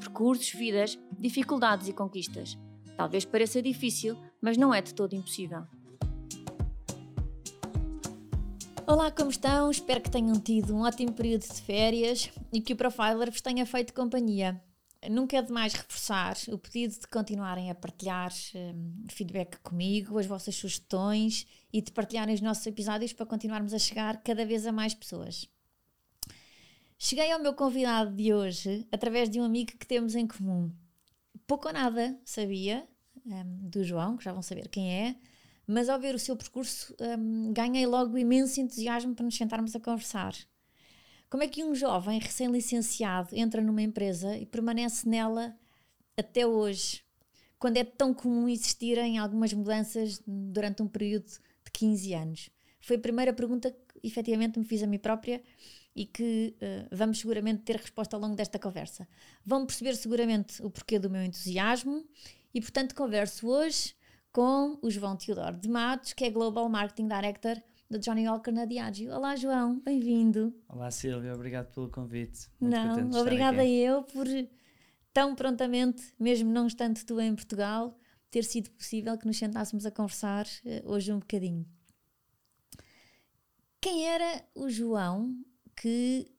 [0.00, 2.58] percursos, vidas, dificuldades e conquistas.
[2.96, 5.64] Talvez pareça difícil, mas não é de todo impossível.
[8.86, 9.70] Olá, como estão?
[9.70, 13.64] Espero que tenham tido um ótimo período de férias e que o Profiler vos tenha
[13.64, 14.60] feito companhia.
[15.08, 20.56] Nunca é demais reforçar o pedido de continuarem a partilhar um, feedback comigo, as vossas
[20.56, 24.92] sugestões e de partilharem os nossos episódios para continuarmos a chegar cada vez a mais
[24.92, 25.48] pessoas.
[27.02, 30.70] Cheguei ao meu convidado de hoje através de um amigo que temos em comum.
[31.46, 32.86] Pouco ou nada sabia
[33.24, 35.16] um, do João, que já vão saber quem é,
[35.66, 39.80] mas ao ver o seu percurso um, ganhei logo imenso entusiasmo para nos sentarmos a
[39.80, 40.34] conversar.
[41.30, 45.56] Como é que um jovem recém-licenciado entra numa empresa e permanece nela
[46.18, 47.02] até hoje,
[47.58, 51.30] quando é tão comum existirem algumas mudanças durante um período
[51.64, 52.50] de 15 anos?
[52.78, 55.42] Foi a primeira pergunta que efetivamente me fiz a mim própria
[55.94, 59.08] e que uh, vamos seguramente ter resposta ao longo desta conversa.
[59.44, 62.04] Vão perceber seguramente o porquê do meu entusiasmo
[62.54, 63.94] e, portanto, converso hoje
[64.32, 67.60] com o João Teodoro de Matos, que é Global Marketing Director
[67.90, 69.12] da Johnny Walker na Diageo.
[69.12, 70.54] Olá, João, bem-vindo.
[70.68, 72.48] Olá, Silvia, obrigado pelo convite.
[72.60, 74.26] Muito não, obrigada eu por
[75.12, 77.98] tão prontamente, mesmo não estando tu em Portugal,
[78.30, 81.66] ter sido possível que nos sentássemos a conversar uh, hoje um bocadinho.
[83.80, 85.34] Quem era o João
[85.80, 86.30] que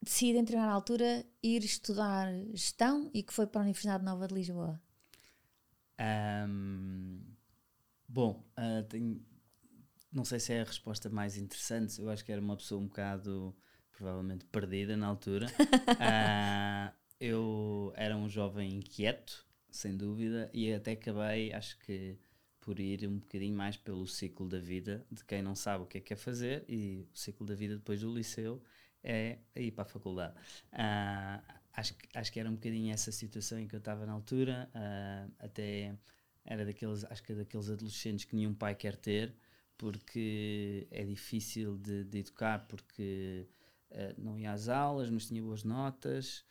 [0.00, 4.34] decide, em determinada altura, ir estudar gestão e que foi para a Universidade Nova de
[4.34, 4.80] Lisboa?
[6.48, 7.20] Um,
[8.06, 9.20] bom, uh, tenho,
[10.12, 12.00] não sei se é a resposta mais interessante.
[12.00, 13.52] Eu acho que era uma pessoa um bocado,
[13.90, 15.48] provavelmente, perdida na altura.
[15.48, 22.16] uh, eu era um jovem inquieto, sem dúvida, e até acabei, acho que
[22.68, 25.96] por ir um bocadinho mais pelo ciclo da vida de quem não sabe o que
[25.96, 28.62] é que quer fazer e o ciclo da vida depois do liceu
[29.02, 30.34] é ir para a faculdade.
[30.74, 31.42] Uh,
[31.72, 35.32] acho, acho que era um bocadinho essa situação em que eu estava na altura, uh,
[35.38, 35.96] até
[36.44, 39.34] era daqueles, acho que é daqueles adolescentes que nenhum pai quer ter,
[39.78, 43.48] porque é difícil de, de educar, porque
[43.92, 46.44] uh, não ia às aulas, mas tinha boas notas,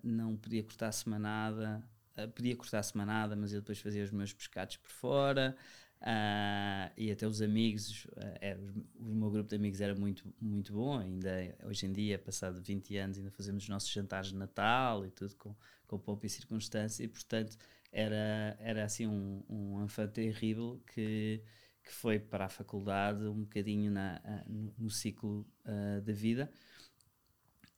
[0.00, 1.82] não podia cortar-se nada,
[2.18, 5.56] uh, podia cortar semanada, mas eu depois fazia os meus pescados por fora.
[6.00, 8.60] Uh, e até os amigos, uh, era,
[8.98, 10.98] o meu grupo de amigos era muito, muito bom.
[10.98, 15.10] Ainda hoje em dia, passado 20 anos, ainda fazemos os nossos jantares de Natal e
[15.10, 15.54] tudo com,
[15.86, 17.02] com pouco e circunstância.
[17.02, 17.56] E portanto,
[17.90, 21.42] era, era assim um, um terrível que,
[21.82, 26.50] que foi para a faculdade um bocadinho na, no, no ciclo uh, da vida.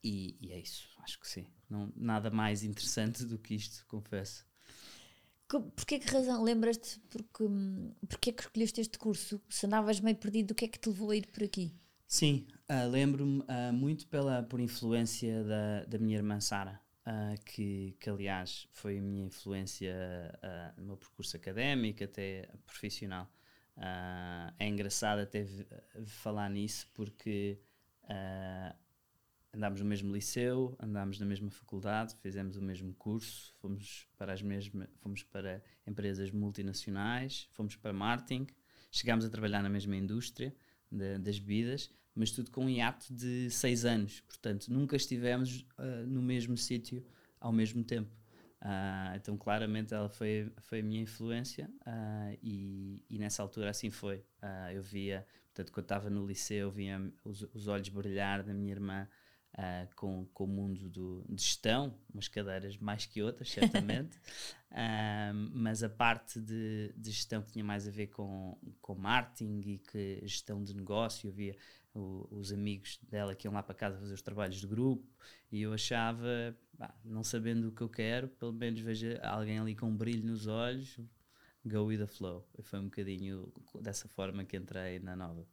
[0.03, 1.47] E, e, é isso, acho que sim.
[1.69, 4.47] Não, nada mais interessante do que isto, confesso.
[5.49, 6.43] Porquê que razão?
[6.45, 7.45] Lembras-te porque,
[8.07, 9.41] porque é que escolheste este curso?
[9.49, 11.73] Se andavas meio perdido, o que é que te levou a ir por aqui?
[12.07, 17.97] Sim, uh, lembro-me uh, muito pela, por influência da, da minha irmã Sara, uh, que,
[17.99, 19.95] que aliás foi a minha influência
[20.77, 23.31] no meu percurso académico, até profissional.
[24.59, 25.47] é engraçado até
[26.07, 27.59] falar nisso porque
[29.59, 34.41] andámos no mesmo liceu, andámos na mesma faculdade, fizemos o mesmo curso, fomos para as
[34.41, 38.47] mesmas, fomos para empresas multinacionais, fomos para marketing,
[38.91, 40.55] chegámos a trabalhar na mesma indústria
[40.91, 46.07] de, das bebidas, mas tudo com um hiato de seis anos, portanto nunca estivemos uh,
[46.07, 47.05] no mesmo sítio
[47.41, 48.17] ao mesmo tempo.
[48.63, 53.91] Uh, então claramente ela foi, foi a minha influência uh, e, e, nessa altura assim
[53.91, 54.25] foi.
[54.73, 59.09] eu via, portanto quando estava no liceu, via os, os olhos brilhar da minha irmã
[59.55, 64.17] Uh, com, com o mundo do, de gestão, umas cadeiras mais que outras, certamente,
[64.71, 69.61] uh, mas a parte de, de, gestão que tinha mais a ver com, com marketing
[69.67, 71.56] e que gestão de negócio, havia
[71.93, 75.05] o, os amigos dela que iam lá para casa fazer os trabalhos de grupo
[75.51, 79.75] e eu achava, bah, não sabendo o que eu quero, pelo menos vejo alguém ali
[79.75, 81.01] com um brilho nos olhos,
[81.65, 82.47] go with the flow.
[82.62, 85.44] Foi um bocadinho dessa forma que entrei na nova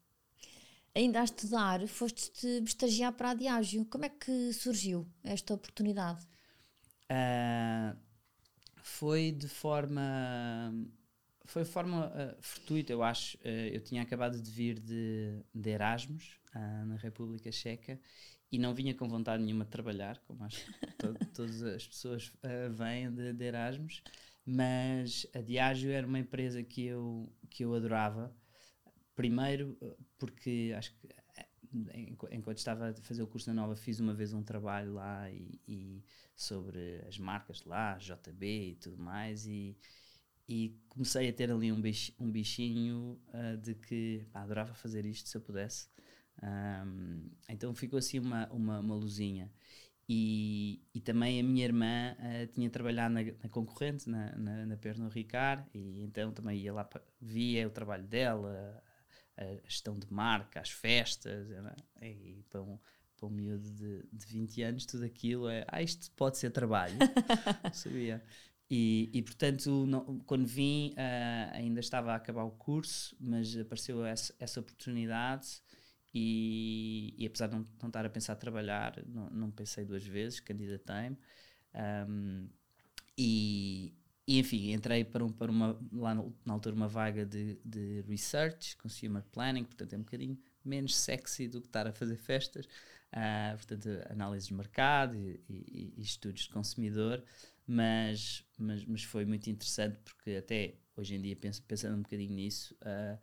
[0.95, 3.85] ainda a estudar, foste-te estagiar para a Diágio.
[3.85, 6.25] Como é que surgiu esta oportunidade?
[7.11, 7.95] Uh,
[8.81, 10.01] foi de forma
[11.43, 13.37] foi de forma uh, fortuita, eu acho.
[13.37, 16.39] Uh, eu tinha acabado de vir de, de Erasmus,
[16.87, 17.99] na República Checa,
[18.49, 22.31] e não vinha com vontade nenhuma de trabalhar, como acho que to todas as pessoas
[22.71, 24.01] vêm de, de, Erasmus,
[24.45, 28.33] mas a Diageo era uma empresa que eu, que eu adorava.
[29.15, 29.77] Primeiro,
[30.17, 31.07] porque acho que
[32.31, 35.59] enquanto estava a fazer o curso na Nova, fiz uma vez um trabalho lá e,
[35.67, 36.03] e
[36.35, 39.77] sobre as marcas lá, JB e tudo mais, e,
[40.47, 41.81] e comecei a ter ali um,
[42.19, 45.89] um bichinho uh, de que pá, adorava fazer isto se eu pudesse.
[46.41, 49.51] Um, então ficou assim uma, uma, uma luzinha.
[50.07, 54.77] E, e também a minha irmã uh, tinha trabalhado na, na concorrente, na, na, na
[54.77, 56.87] Pernod Ricard, e então também ia lá,
[57.19, 58.83] via o trabalho dela,
[59.37, 61.75] a gestão de marca, as festas, né?
[62.01, 62.79] e para um,
[63.17, 66.95] para um miúdo de, de 20 anos, tudo aquilo é, ah, isto pode ser trabalho,
[67.73, 68.23] sabia.
[68.69, 74.03] E, e portanto, não, quando vim, uh, ainda estava a acabar o curso, mas apareceu
[74.05, 75.61] essa, essa oportunidade.
[76.13, 80.05] E, e, apesar de não, não estar a pensar a trabalhar, não, não pensei duas
[80.05, 81.17] vezes, candidatei-me.
[82.07, 82.49] Um,
[83.17, 83.93] e,
[84.27, 88.75] e enfim, entrei para, um, para uma, lá na altura, uma vaga de, de research,
[88.77, 93.55] consumer planning, portanto é um bocadinho menos sexy do que estar a fazer festas, uh,
[93.55, 97.23] portanto, análise de mercado e, e, e, estudos de consumidor,
[97.67, 102.33] mas, mas, mas foi muito interessante porque até hoje em dia, penso, pensando um bocadinho
[102.33, 103.19] nisso, uh,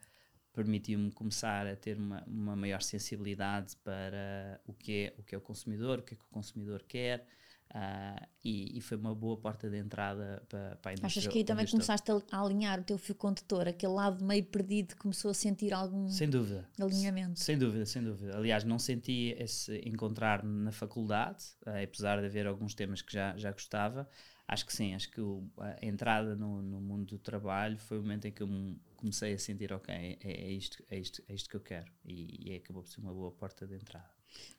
[0.53, 5.39] permitiu-me começar a ter uma, uma maior sensibilidade para o que, é, o que é
[5.39, 7.27] o consumidor, o que é que o consumidor quer,
[7.75, 11.07] Uh, e, e, foi uma boa porta de entrada para, para a indústria.
[11.07, 14.95] Achas que aí também começaste a alinhar o teu fio condutor, aquele lado meio perdido
[14.97, 16.69] começou a sentir algum sem dúvida.
[16.79, 17.41] alinhamento?
[17.41, 18.37] Sem dúvida, sem dúvida.
[18.37, 23.35] Aliás, não senti esse encontrar na faculdade, uh, apesar de haver alguns temas que já,
[23.39, 24.07] já gostava.
[24.47, 28.03] Acho que sim, acho que o, a entrada no, no, mundo do trabalho foi o
[28.03, 31.49] momento em que eu comecei a sentir, ok, é, é, isto, é, isto, é isto
[31.49, 31.91] que eu quero.
[32.05, 34.11] E, e acabou por ser uma boa porta de entrada.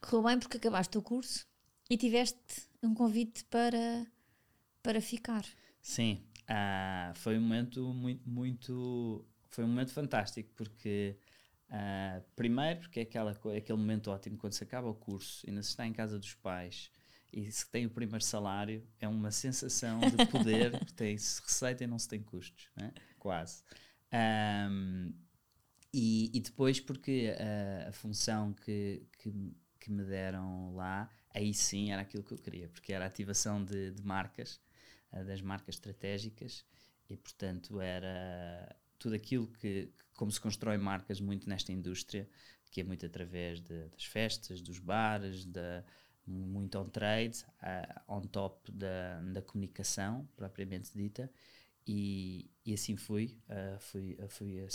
[0.02, 1.46] Correu bem porque acabaste o curso
[1.90, 4.06] e tiveste um convite para,
[4.82, 5.46] para ficar.
[5.82, 11.18] Sim, uh, foi um momento muito, muito, foi um momento fantástico porque
[11.70, 15.62] uh, primeiro porque é aquela, aquele momento ótimo quando se acaba o curso e ainda
[15.62, 16.90] se está em casa dos pais
[17.32, 21.98] e se tem o primeiro salário é uma sensação de poder tem-se receita e não
[21.98, 22.94] se tem custos, né?
[23.18, 23.64] quase.
[24.14, 25.14] Um,
[25.92, 29.34] e, e, depois porque a, a função que, que,
[29.80, 33.64] que me deram lá aí sim era aquilo que eu queria, porque era a ativação
[33.64, 34.60] de, de marcas,
[35.12, 36.66] uh, das marcas estratégicas,
[37.10, 42.30] e portanto era tudo aquilo que, que, como se constrói marcas muito nesta indústria,
[42.72, 45.84] que é muito através de, das festas, dos bares, da,
[46.26, 51.30] muito on-trade, uh, on top da, da comunicação, propriamente dita,
[51.86, 54.66] e, e assim fui, uh, fui, fui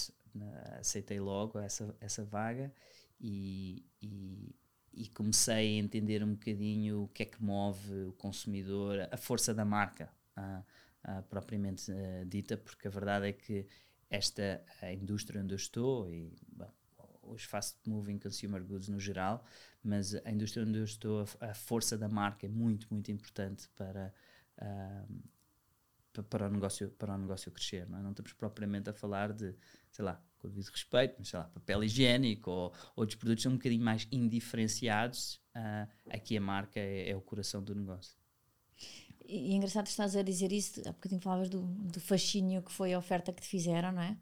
[0.79, 2.73] aceitei logo essa, essa vaga
[3.21, 4.55] e, e
[4.99, 9.55] e comecei a entender um bocadinho o que é que move o consumidor, a força
[9.55, 10.65] da marca uh,
[11.09, 13.65] uh, propriamente uh, dita, porque a verdade é que
[14.11, 16.73] esta a indústria onde eu estou, e bom,
[17.23, 19.45] os fast moving consumer goods no geral,
[19.85, 23.69] mas a indústria onde eu estou, a, a força da marca é muito, muito importante
[23.77, 24.13] para,
[26.29, 27.89] para, o, negócio, para o negócio crescer.
[27.89, 28.03] Não, é?
[28.03, 29.55] não estamos propriamente a falar de,
[29.93, 33.57] sei lá, com devido respeito, mas sei lá, papel higiênico ou outros produtos são um
[33.57, 38.17] bocadinho mais indiferenciados, uh, aqui a marca é, é, o coração do negócio.
[39.27, 42.95] E é engraçado estás a dizer isso, há bocadinho falavas do, do fascínio que foi
[42.95, 44.17] a oferta que te fizeram, não é?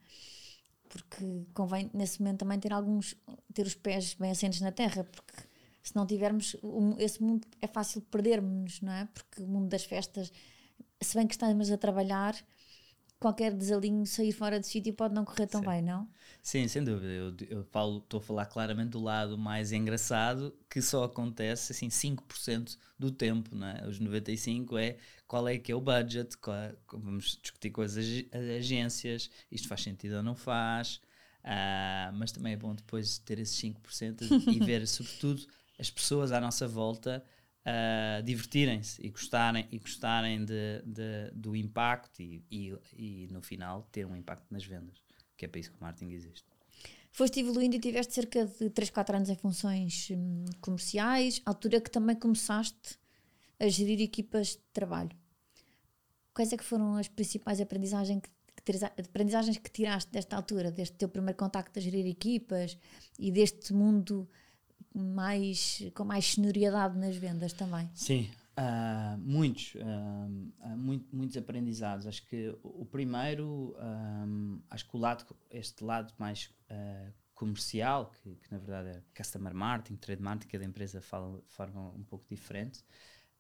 [0.89, 3.15] Porque convém nesse momento também ter alguns,
[3.53, 5.33] ter os pés bem assentes na terra, porque
[5.83, 6.57] se não tivermos
[6.99, 9.09] esse mundo é fácil perdermos, não é?
[9.13, 10.33] Porque o mundo das festas,
[11.01, 12.35] se bem que estamos a trabalhar,
[13.19, 15.67] qualquer desalinho sair fora de sítio pode não correr tão Sim.
[15.67, 16.09] bem, não?
[16.43, 17.13] Sim, sem dúvida.
[17.13, 21.89] Eu, eu falo, estou a falar claramente do lado mais engraçado, que só acontece assim
[21.89, 23.87] 5% do tempo, não é?
[23.89, 24.97] Os 95% é
[25.27, 30.17] qual é que é o budget, é, vamos discutir com as agências, isto faz sentido
[30.17, 31.01] ou não faz,
[31.43, 35.45] uh, mas também é bom depois ter esses 5% e ver, sobretudo,
[35.79, 37.25] as pessoas à nossa volta
[37.67, 43.83] uh, divertirem-se e gostarem, e gostarem de, de, do impacto e, e, e, no final,
[43.91, 45.03] ter um impacto nas vendas,
[45.37, 46.45] que é para isso que o marketing existe.
[47.11, 51.91] Foste evoluindo e tiveste cerca de 3, 4 anos em funções hum, comerciais, altura que
[51.91, 52.99] também começaste
[53.59, 55.17] a gerir equipas de trabalho.
[56.35, 58.31] Quais é que foram as principais aprendizagens que,
[58.63, 62.77] que, aprendizagens que tiraste desta altura, deste teu primeiro contacto a gerir equipas
[63.19, 64.29] e deste mundo
[64.99, 67.89] mais, com mais senioridade nas vendas também?
[67.95, 72.07] Sim, uh, muitos, uh, muito, muitos aprendizados.
[72.07, 78.35] Acho que o primeiro, um, acho que o lado, este lado mais uh, comercial, que,
[78.37, 82.25] que, na verdade é customer marketing, trade marketing, cada empresa fala de forma um pouco
[82.29, 82.81] diferente.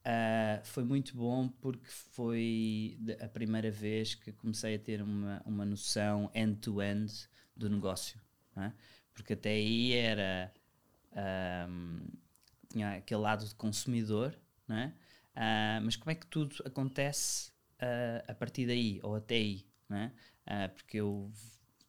[0.07, 5.65] Uh, foi muito bom porque foi a primeira vez que comecei a ter uma, uma
[5.65, 8.21] noção end-to-end -end do negócio.
[8.57, 8.73] É?
[9.13, 10.53] Porque até aí era.
[11.17, 12.01] Um,
[12.69, 14.37] tinha aquele lado de consumidor,
[14.69, 14.93] não é?
[15.35, 19.67] Uh, mas como é que tudo acontece uh, a partir daí ou até aí?
[19.89, 20.13] Não é?
[20.47, 21.31] Uh, porque eu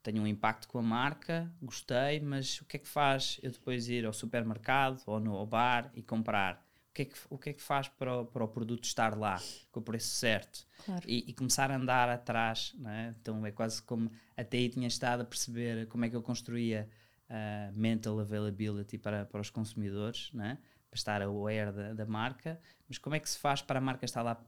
[0.01, 3.89] tenho um impacto com a marca, gostei, mas o que é que faz eu depois
[3.89, 6.65] ir ao supermercado ou no ao bar e comprar?
[6.89, 9.15] O que é que, o que, é que faz para o, para o produto estar
[9.15, 9.39] lá,
[9.71, 10.65] com o preço certo?
[10.83, 11.03] Claro.
[11.05, 13.13] E, e, começar a andar atrás, não é?
[13.21, 16.89] Então é quase como até aí tinha estado a perceber como é que eu construía
[17.29, 20.57] uh, mental availability para, para os consumidores, não é?
[20.89, 24.05] para estar aware da, da marca, mas como é que se faz para a marca
[24.05, 24.41] estar lá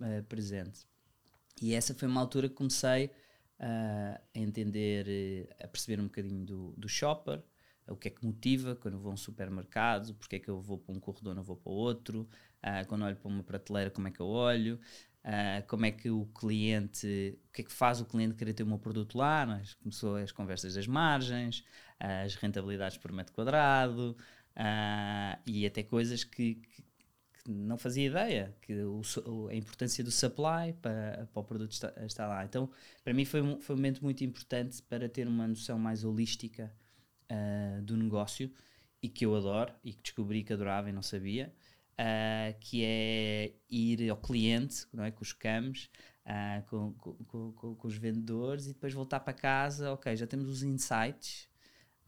[0.00, 0.86] uh, presente?
[1.60, 6.44] E essa foi uma altura que comecei uh, a entender, uh, a perceber um bocadinho
[6.44, 7.42] do, do shopper,
[7.88, 10.76] o que é que motiva quando vou a um supermercado, porque é que eu vou
[10.76, 12.28] para um corredor, não vou para outro,
[12.88, 14.80] quando olho para uma prateleira, como é que eu olho,
[15.66, 18.66] como é que o cliente, o que é que faz o cliente querer ter o
[18.66, 21.64] meu produto lá, começou as conversas das margens,
[21.98, 24.16] as rentabilidades por metro quadrado,
[24.56, 29.02] Uh, e até coisas que, que, que, não fazia ideia, que o,
[29.48, 32.42] a importância do supply para, para o produto estar, lá.
[32.42, 32.70] Então,
[33.04, 36.72] para mim foi um, foi um momento muito importante para ter uma noção mais holística
[37.30, 38.50] uh, do negócio
[39.02, 41.52] e que eu adoro e que descobri que adorava e não sabia,
[41.98, 45.90] uh, que é ir ao cliente, não é, com os cams,
[46.68, 50.62] com, com, com, com os vendedores e depois voltar para casa, ok, já temos os
[50.62, 51.48] insights,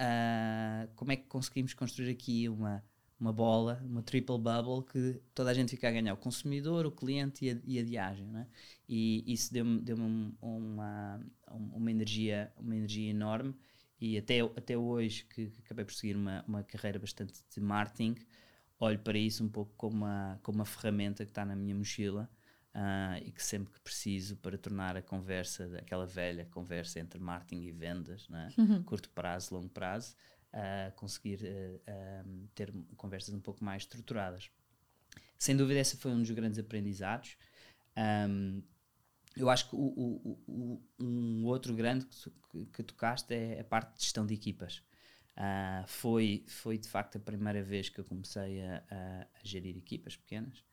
[0.01, 2.83] uh, como é que conseguimos construir aqui uma,
[3.19, 6.93] uma bola, uma triple bubble que toda a gente fica a ganhar, o consumidor, o
[6.93, 8.47] cliente e a, e a viagem, né?
[8.89, 13.55] E isso deu-me deu uma, uma, energia, uma energia enorme
[14.01, 18.17] e até, até hoje que, que acabei por seguir uma, uma carreira bastante de marketing,
[18.79, 22.31] olho para isso um pouco como uma, como uma ferramenta que está na minha mochila
[22.75, 27.63] uh, e que sempre que preciso para tornar a conversa, aquela velha conversa entre marketing
[27.63, 28.49] e vendas, né?
[28.57, 28.83] uhum.
[28.83, 30.15] curto prazo, longo prazo,
[30.53, 34.51] uh, conseguir uh, ter conversas um pouco mais estruturadas.
[35.39, 37.37] Sem dúvida, esse foi um dos grandes aprendizados.
[37.97, 38.63] Um,
[39.37, 43.97] eu acho que o, o, o, um outro grande que, que, tocaste é a parte
[43.97, 44.83] de gestão de equipas.
[45.39, 49.77] Uh, foi, foi de facto a primeira vez que eu comecei a, a, a gerir
[49.77, 50.65] equipas pequenas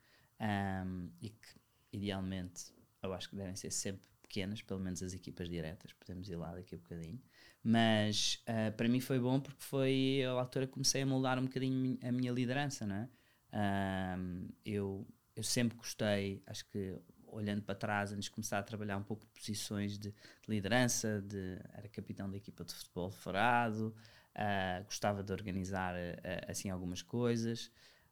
[0.42, 1.48] um, e que
[1.94, 6.36] idealmente, eu acho que devem ser sempre pequenas, pelo menos as equipas diretas, podemos ir
[6.36, 7.22] lá daqui a bocadinho.
[7.64, 11.44] Mas uh, para mim foi bom porque foi a altura que comecei a moldar um
[11.44, 13.10] bocadinho a minha liderança, não é?
[13.54, 18.98] Uh, eu, eu sempre gostei, acho que olhando para trás, antes de começar a trabalhar
[18.98, 20.16] um pouco de posições de, de
[20.48, 23.96] liderança, de, era capitão da equipa de futebol forado,
[24.36, 27.72] uh, gostava de organizar uh, assim algumas coisas,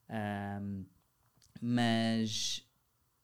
[0.10, 0.86] uh,
[1.62, 2.65] mas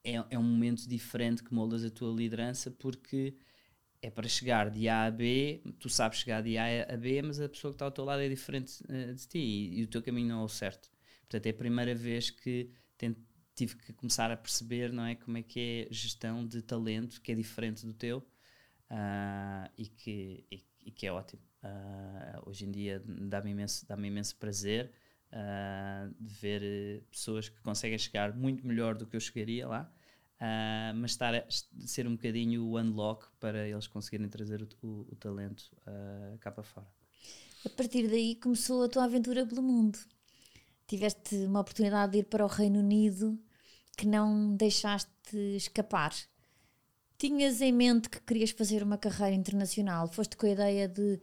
[0.04, 3.36] é, é um momento diferente que moldas a tua liderança porque
[4.02, 7.40] é para chegar de A a B, tu sabes chegar de A a B, mas
[7.40, 10.02] a pessoa que está ao teu lado é diferente de ti e, e, o teu
[10.02, 10.90] caminho não é o certo.
[11.22, 12.72] Portanto, é a primeira vez que
[13.54, 17.34] tive que começar a perceber não é, como é que é gestão de talento que
[17.34, 18.26] é diferente do teu
[19.78, 21.42] e, que, e, e, que é ótimo.
[21.64, 24.92] Uh, hoje em dia dá-me imenso, dá imenso prazer
[25.34, 29.92] uh, de ver eh, pessoas que conseguem chegar muito melhor do que eu chegaria lá,
[30.36, 31.46] uh, mas estar a
[31.86, 35.70] ser um bocadinho o unlock para eles conseguirem trazer o, o, o talento
[36.40, 36.88] cá para fora.
[37.66, 40.00] A partir daí começou a tua aventura pelo mundo.
[40.88, 43.38] Tiveste uma oportunidade de ir para o Reino Unido
[43.98, 46.14] que não deixaste escapar.
[47.20, 50.08] Tinhas em mente que querias fazer uma carreira internacional?
[50.08, 51.22] Foste com a ideia de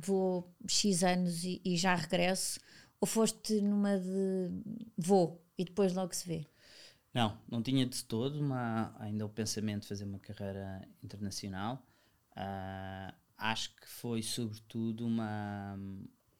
[0.00, 2.60] vou X anos e, e já regresso?
[3.00, 4.48] Ou foste numa de
[4.96, 6.46] vou e depois logo se vê?
[7.12, 11.84] Não, não tinha de todo uma, ainda o pensamento de fazer uma carreira internacional.
[12.30, 15.76] Uh, acho que foi sobretudo uma.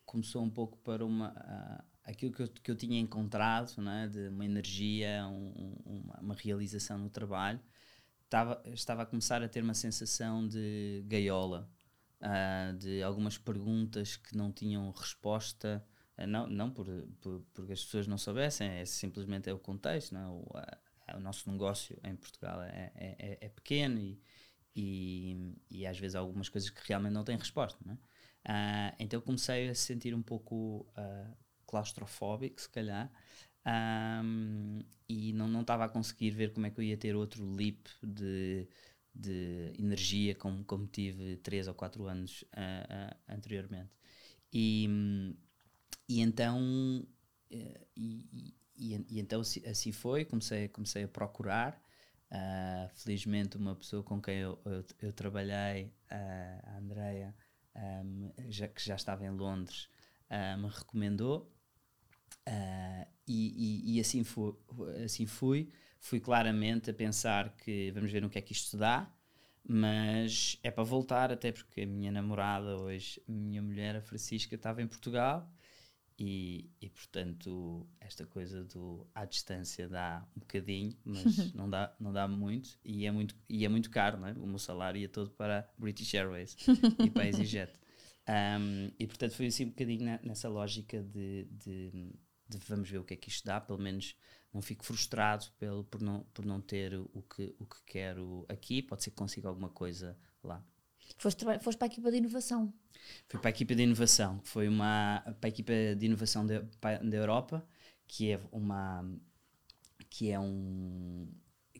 [0.06, 1.30] Começou um pouco para uma.
[1.32, 6.34] Uh, aquilo que eu, que eu tinha encontrado, né, de uma energia, um, uma, uma,
[6.34, 7.60] realização no trabalho,
[8.32, 11.68] estava, estava a começar a ter uma sensação de gaiola,
[12.22, 15.84] uh, de algumas perguntas que não tinham resposta
[16.16, 16.86] eh, não, não por,
[17.20, 20.12] por, porque as pessoas não soubessem, é simplesmente é o contexto.
[20.14, 20.26] Não é?
[20.26, 24.20] o, a, o nosso negócio em Portugal é, é, é, é pequeno e,
[24.74, 27.78] e, e, às vezes há algumas coisas que realmente não têm resposta.
[27.84, 28.92] Não é?
[28.92, 31.36] uh, então comecei a se sentir um pouco uh,
[31.66, 33.10] claustrofóbico, se calhar,
[33.66, 37.86] um, e não estava a conseguir ver como é que eu ia ter outro leap
[38.02, 38.66] de,
[39.14, 43.90] de energia como, como tive 3 ou 4 anos uh, anteriormente.
[44.52, 44.88] E,
[46.08, 47.06] e então,
[47.50, 51.80] eh, e, e, e, então assim foi, comecei, comecei a procurar.
[52.30, 57.34] Uh, felizmente, uma pessoa com quem eu, eu, eu trabalhei, uh, a Andrea,
[57.76, 59.86] um, já, que já estava em Londres,
[60.30, 61.52] uh, me recomendou.
[63.32, 64.54] E, e, e, assim, fui,
[65.04, 65.70] assim fui.
[65.98, 69.10] Fui claramente a pensar que vamos ver no que é que isto dá,
[69.66, 74.54] mas é para voltar, até porque a minha namorada hoje, a minha mulher, a Francisca,
[74.56, 75.48] estava em Portugal
[76.18, 81.24] e, e, portanto, esta coisa do à distância dá um bocadinho, mas
[81.54, 84.32] não dá, não dá muito e é muito, e é muito caro, não é?
[84.32, 86.56] O meu salário ia todo para British Airways
[86.98, 87.72] e para EasyJet.
[88.28, 92.12] Um, e portanto foi assim um bocadinho na, nessa lógica de, de,
[92.66, 94.16] vamos ver o que é que isto dá, pelo menos
[94.52, 98.82] não fico frustrado pelo, por, não, por não ter o que, o que quero aqui,
[98.82, 100.64] pode ser que consiga alguma coisa lá.
[101.18, 102.72] Foste, foste para a equipa de inovação.
[103.28, 107.16] Fui para a equipa de inovação, que foi uma para a equipa de inovação da
[107.16, 107.66] Europa,
[108.06, 109.04] que é uma
[110.10, 111.28] que é um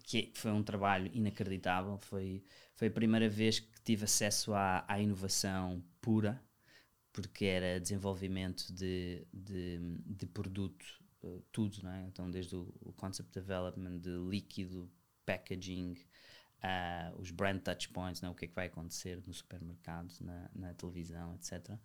[0.04, 1.98] que é, foi um trabalho inacreditável.
[1.98, 2.42] Foi
[2.74, 6.42] foi a primeira vez que tive acesso à, à inovação pura,
[7.12, 10.84] porque era desenvolvimento de, de, de produto,
[11.22, 12.06] uh, tudo, não é?
[12.06, 14.90] Então, desde o, o concept development de líquido,
[15.26, 15.96] packaging,
[16.62, 20.50] uh, os brand touch points, né, o que é que vai acontecer no supermercado, na,
[20.54, 21.76] na televisão, etc.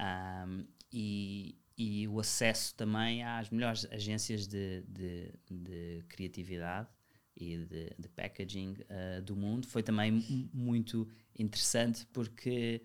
[0.00, 6.88] Um, e, e o acesso também às melhores agências de, de, de criatividade
[7.36, 10.12] e de, de packaging uh, do mundo foi também
[10.52, 12.82] muito interessante porque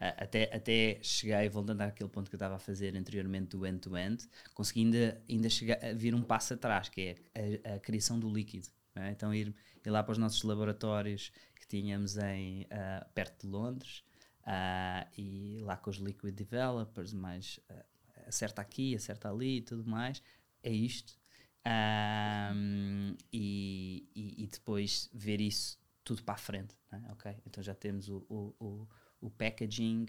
[0.00, 4.28] até, até cheguei, voltando àquele ponto que eu estava a fazer anteriormente do end-to-end, -end,
[4.54, 8.68] consegui ainda, ainda chegar vir um passo atrás, que é a, a criação do líquido.
[8.94, 9.10] É?
[9.10, 9.54] Então ir,
[9.84, 14.02] ir lá para os nossos laboratórios que tínhamos em, uh, perto de Londres
[14.42, 17.84] uh, e lá com os liquid developers, mais uh,
[18.26, 20.22] acerta aqui, acerta ali e tudo mais.
[20.62, 21.18] É isto.
[21.66, 26.74] Um, e, e, e, depois ver isso tudo para a frente.
[26.90, 27.12] É?
[27.12, 28.88] Ok, então já temos o, o, o,
[29.20, 30.06] o packaging,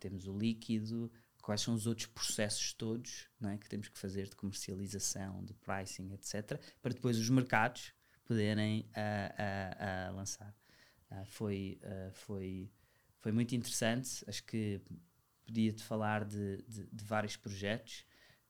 [0.00, 1.10] temos o líquido,
[1.48, 6.12] quais são os outros processos todos é, que temos que fazer de comercialização, de pricing,
[6.12, 7.94] etc., para depois os mercados
[8.26, 10.54] poderem uh, uh, uh, lançar.
[11.24, 11.80] foi,
[12.12, 12.70] foi,
[13.16, 14.78] foi muito interessante, acho que
[15.46, 18.04] podia-te falar de, de, de, vários projetos.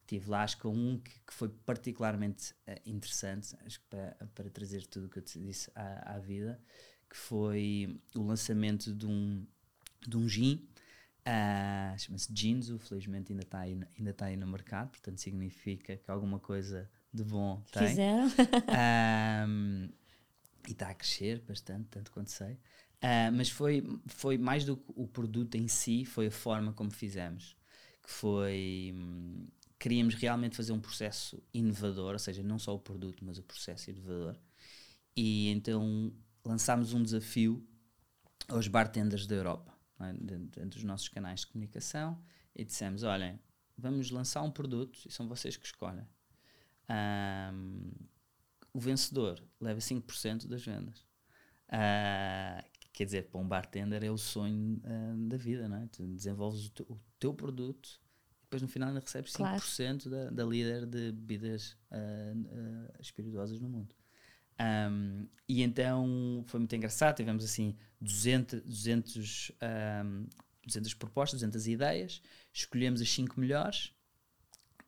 [0.05, 2.53] Tive lá, acho que um que, que foi particularmente
[2.85, 6.61] interessante, acho que para, para trazer tudo o que eu te disse à, à vida,
[7.09, 9.47] que foi o lançamento de um,
[10.07, 10.69] de um gin
[11.29, 16.11] Uh, Chama-se Jinzu, felizmente ainda está aí, ainda tá aí no mercado, portanto significa que
[16.11, 17.89] alguma coisa de bom tem.
[17.89, 18.29] Fizeram.
[19.47, 19.91] um,
[20.67, 22.55] e está a crescer bastante, tanto quanto sei.
[22.55, 26.91] Uh, mas foi, foi mais do que o produto em si, foi a forma como
[26.91, 27.55] fizemos.
[28.03, 28.95] Que foi.
[28.95, 29.47] Hum,
[29.79, 33.91] queríamos realmente fazer um processo inovador, ou seja, não só o produto, mas o processo
[33.91, 34.35] inovador.
[35.15, 36.11] E então
[36.45, 37.67] lançámos um desafio
[38.49, 40.13] aos bartenders da Europa é?
[40.13, 42.23] dentro, dos nossos canais de comunicação
[42.55, 43.39] e dissemos: olhem,
[43.77, 46.07] vamos lançar um produto e são vocês que escolhem.
[46.91, 47.91] Um,
[48.73, 51.01] o vencedor leva 5% das vendas.
[51.69, 55.87] Uh, quer dizer, para um bartender é o sonho uh, da vida, não é?
[55.89, 58.01] Tu desenvolves o, o, teu produto
[58.41, 60.11] e depois no final ainda recebes 5% claro.
[60.11, 63.95] da, da líder de bebidas uh, espirituosas no mundo.
[64.61, 69.53] Um, e então foi muito engraçado, tivemos assim 200, 200,
[70.05, 70.27] um,
[70.67, 73.93] 200 propostas, 200 ideias, escolhemos as 5 melhores,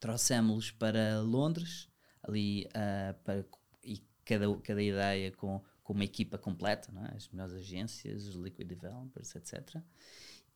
[0.01, 1.89] trouxemos-los para Londres,
[2.23, 3.45] ali uh, para,
[3.85, 7.17] e cada, cada ideia com, com uma equipa completa, é?
[7.17, 9.81] as melhores agências, os liquid developers, etc.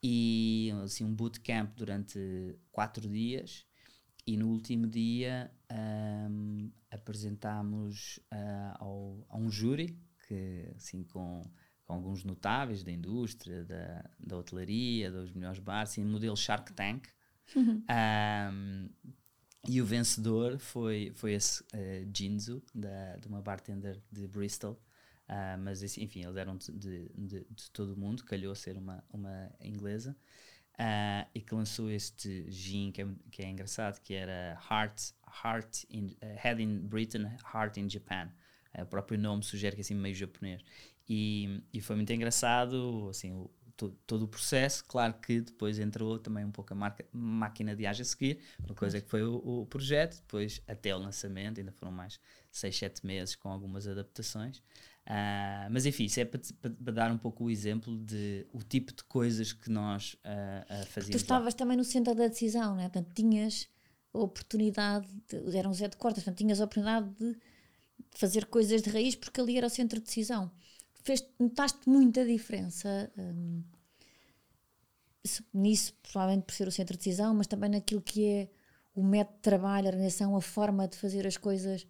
[0.03, 3.64] E assim, um bootcamp durante 4 dias
[4.26, 5.50] e no último dia
[6.30, 11.42] um, apresentámos uh, ao, a um júri que assim com,
[11.84, 17.08] com alguns notáveis da indústria, da, da hotelaria, dos melhores bares, assim, modelo Shark Tank.
[17.54, 17.82] Uhum.
[18.54, 18.88] Um,
[19.66, 24.78] e o vencedor foi, foi esse uh, Jinzu, da, de uma bartender de Bristol.
[25.26, 29.02] Uh, mas enfim, eles eram de, de, de, de todo o mundo, calhou ser uma,
[29.10, 30.14] uma inglesa
[30.74, 35.12] uh, e que lançou este gin que é, que é engraçado, que era Heart,
[35.44, 38.30] Heart in, uh, Head in Britain, Heart in Japan.
[38.76, 40.62] Uh, o próprio nome sugere que é assim meio japonês.
[41.08, 44.84] E, e foi muito engraçado, assim, o, to, todo o processo.
[44.87, 48.74] Claro que depois entrou também um pouco a marca, máquina de age a seguir, uma
[48.74, 52.18] coisa que foi o, o, projeto, depois até o lançamento, ainda foram mais
[52.50, 54.62] 6, 7 meses com algumas adaptações.
[55.06, 58.90] Uh, mas enfim, isso é para, para, dar um pouco o exemplo de o tipo
[58.90, 61.10] de coisas que nós uh, fazíamos.
[61.10, 61.58] Tu estavas lá.
[61.58, 62.88] também no centro da decisão, né?
[62.88, 63.68] portanto tinhas
[64.14, 67.36] a oportunidade, de, era um Zé de Cortas, portanto tinhas a oportunidade de
[68.12, 70.50] fazer coisas de raiz porque ali era o centro de decisão.
[71.02, 73.62] Fez, notaste muita diferença um,
[75.52, 78.48] nisso, provavelmente por ser o centro de decisão, mas também naquilo que é
[78.94, 81.86] o método de trabalho, a organização, a forma de fazer as coisas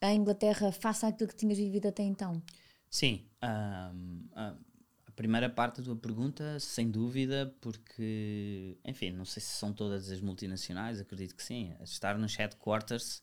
[0.00, 2.42] a Inglaterra face àquilo que tinhas vivido até então?
[2.88, 3.26] Sim.
[3.42, 9.72] Um, a primeira parte da tua pergunta, sem dúvida, porque, enfim, não sei se são
[9.72, 11.74] todas as multinacionais, acredito que sim.
[11.82, 13.22] Estar nos headquarters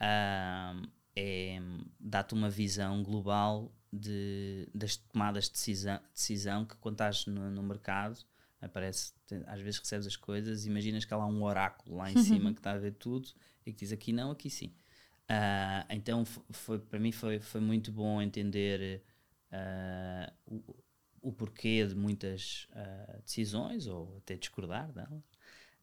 [0.00, 0.82] um,
[1.16, 1.60] é,
[2.00, 7.62] dá-te uma visão global de, das tomadas de decisão, decisão que quando estás no, no
[7.62, 8.18] mercado
[8.60, 9.12] aparece,
[9.46, 12.58] às vezes recebes as coisas, imaginas que há lá um oráculo lá em cima que
[12.58, 13.28] está a ver tudo
[13.64, 14.74] e que diz aqui não, aqui sim.
[15.30, 19.02] Uh, então foi, para mim foi, foi muito bom entender
[19.50, 20.76] uh, o,
[21.22, 25.22] o, porquê de muitas uh, decisões ou até discordar delas.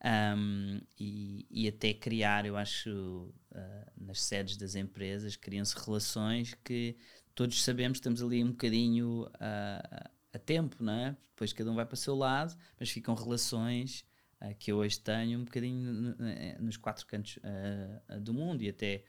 [0.04, 3.32] Um, e, e, até criar, eu acho,
[3.95, 6.97] nas sedes das empresas, criam-se relações que
[7.36, 11.17] todos sabemos estamos ali um bocadinho a tempo, não é?
[11.30, 14.04] Depois cada um vai para o seu lado, mas ficam relações
[14.58, 16.15] que eu hoje tenho um bocadinho
[16.60, 17.38] nos quatro cantos
[18.23, 19.04] do mundo e até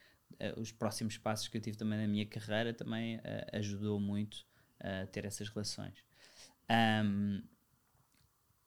[0.57, 3.21] os próximos passos que eu tive também na minha carreira também uh,
[3.53, 4.45] ajudou muito
[4.79, 5.93] a ter essas relações.
[6.69, 7.41] Um,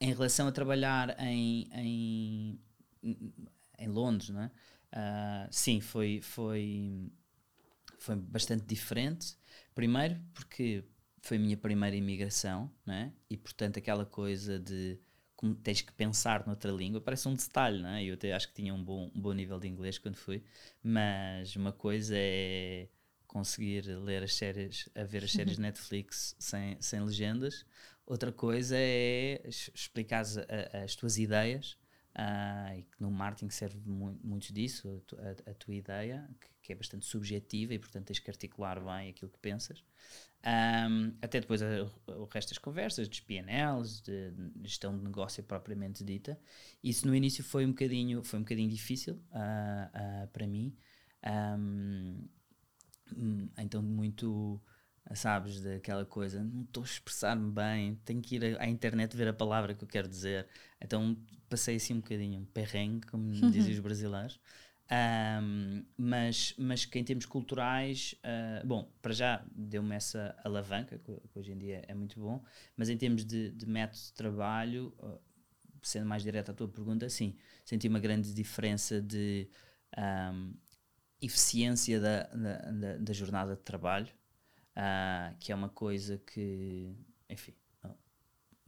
[0.00, 2.60] em relação a trabalhar em, em,
[3.78, 4.50] em Londres, não é?
[4.92, 7.10] Uh, sim, foi, foi,
[7.98, 9.36] foi bastante diferente.
[9.74, 10.84] Primeiro, porque
[11.20, 13.12] foi a minha primeira imigração, né?
[13.28, 14.98] e portanto aquela coisa de
[15.36, 18.04] como tens que pensar noutra língua, parece um detalhe, não é?
[18.04, 20.42] Eu até acho que tinha um bom, um bom nível de inglês quando fui,
[20.82, 22.88] mas uma coisa é
[23.26, 27.66] conseguir ler as séries, a ver as séries Netflix sem, sem legendas,
[28.06, 30.38] outra coisa é explicar as,
[30.72, 31.76] as tuas ideias,
[32.16, 36.72] uh, e que no marketing serve muito, muito disso, a, a, tua ideia, que, que,
[36.72, 39.84] é bastante subjetiva e portanto tens que articular bem aquilo que pensas.
[40.44, 41.66] Um, até depois a,
[42.18, 46.38] o resto das conversas, dos PNLs, de, gestão de negócio propriamente dita.
[46.82, 50.76] Isso no início foi um bocadinho, foi um bocadinho difícil uh, uh, para mim.
[51.24, 52.28] Um,
[53.58, 54.60] então, muito,
[55.14, 59.32] sabes, daquela coisa, não estou a expressar-me bem, tenho que ir à internet ver a
[59.32, 60.46] palavra que eu quero dizer.
[60.80, 61.16] Então,
[61.48, 64.40] passei assim um bocadinho um perrengue, como dizem os brasileiros.
[64.88, 71.20] Um, mas, mas que em termos culturais, uh, bom, para já deu-me essa alavanca, que,
[71.34, 72.42] hoje em dia é muito bom,
[72.76, 75.18] mas em termos de, de método de trabalho, uh,
[75.82, 79.48] sendo mais direto à tua pergunta, sim, senti uma grande diferença de
[79.98, 80.54] um,
[81.20, 84.12] eficiência da, da, da, da, jornada de trabalho,
[84.76, 86.94] uh, que é uma coisa que,
[87.28, 87.54] enfim,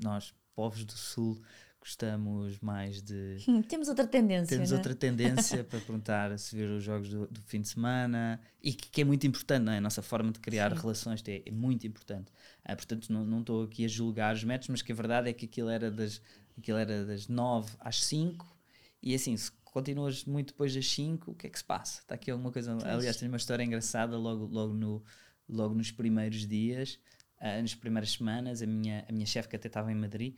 [0.00, 1.40] nós, povos do Sul,
[1.88, 3.38] gostamos mais de.
[3.66, 4.46] Temos outra tendência.
[4.46, 4.76] Temos né?
[4.76, 8.90] outra tendência para perguntar se ver os jogos do, do, fim de semana e que,
[8.90, 9.78] que, é muito importante, não é?
[9.78, 10.82] A nossa forma de criar Sim.
[10.82, 12.30] relações é, é, muito importante.
[12.62, 15.46] Ah, portanto, não estou aqui a julgar os métodos, mas que a verdade é que
[15.46, 16.20] aquilo era das,
[16.58, 18.46] aquilo era das 9 às 5
[19.02, 22.02] e assim, se continuas muito depois das 5, o que é que se passa?
[22.02, 22.76] Está aqui alguma coisa.
[22.84, 25.02] Aliás, tem uma história engraçada logo, logo, no,
[25.48, 26.98] logo nos primeiros dias.
[27.40, 30.34] Uh, nas primeiras semanas, a minha, a minha chefe que até estava em Madrid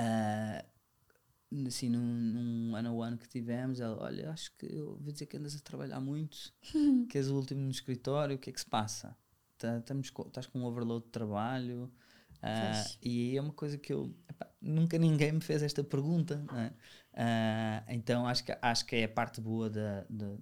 [0.00, 5.12] Uh, assim, num, num ano a one que tivemos, ela, olha, acho que eu ouvi
[5.12, 6.52] dizer que andas a trabalhar muito,
[7.08, 9.16] que és o último no escritório, o que é que se passa?
[9.58, 11.92] Tá, estamos com, estás com um overload de trabalho?
[12.38, 16.68] Uh, e é uma coisa que eu epá, nunca ninguém me fez esta pergunta, é?
[17.20, 20.36] uh, então acho que, acho que é a parte boa da, da,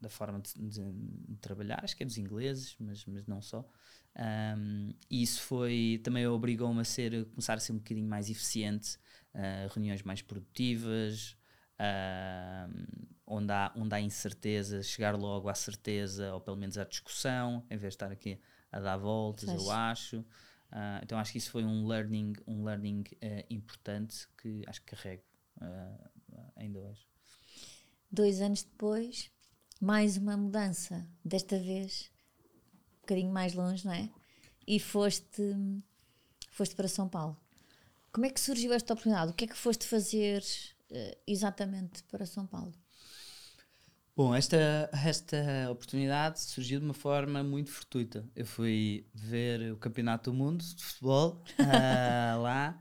[0.00, 3.68] da forma de, de, de, trabalhar, acho que é dos ingleses, mas, mas não só.
[4.16, 8.96] Um, e isso foi também obrigou-me a ser começar a ser um bocadinho mais eficiente,
[9.34, 11.36] uh, reuniões mais produtivas,
[11.78, 17.64] uh, onde, há, onde há incerteza, chegar logo à certeza ou pelo menos à discussão,
[17.70, 18.40] em vez de estar aqui
[18.72, 20.20] a dar voltas, eu acho.
[20.20, 24.94] Uh, então acho que isso foi um learning, um learning uh, importante que acho que
[24.94, 25.22] carrego
[26.56, 27.06] ainda hoje.
[28.10, 29.30] Dois anos depois,
[29.78, 32.10] mais uma mudança, desta vez
[33.10, 34.08] bocadinho mais longe, não é?
[34.66, 35.42] E foste,
[36.50, 37.36] foste para São Paulo.
[38.12, 39.32] Como é que surgiu esta oportunidade?
[39.32, 40.42] O que é que foste fazer
[40.90, 42.72] uh, exatamente para São Paulo?
[44.16, 48.28] Bom, esta, esta oportunidade surgiu de uma forma muito fortuita.
[48.36, 52.80] Eu fui ver o Campeonato do Mundo de Futebol uh, lá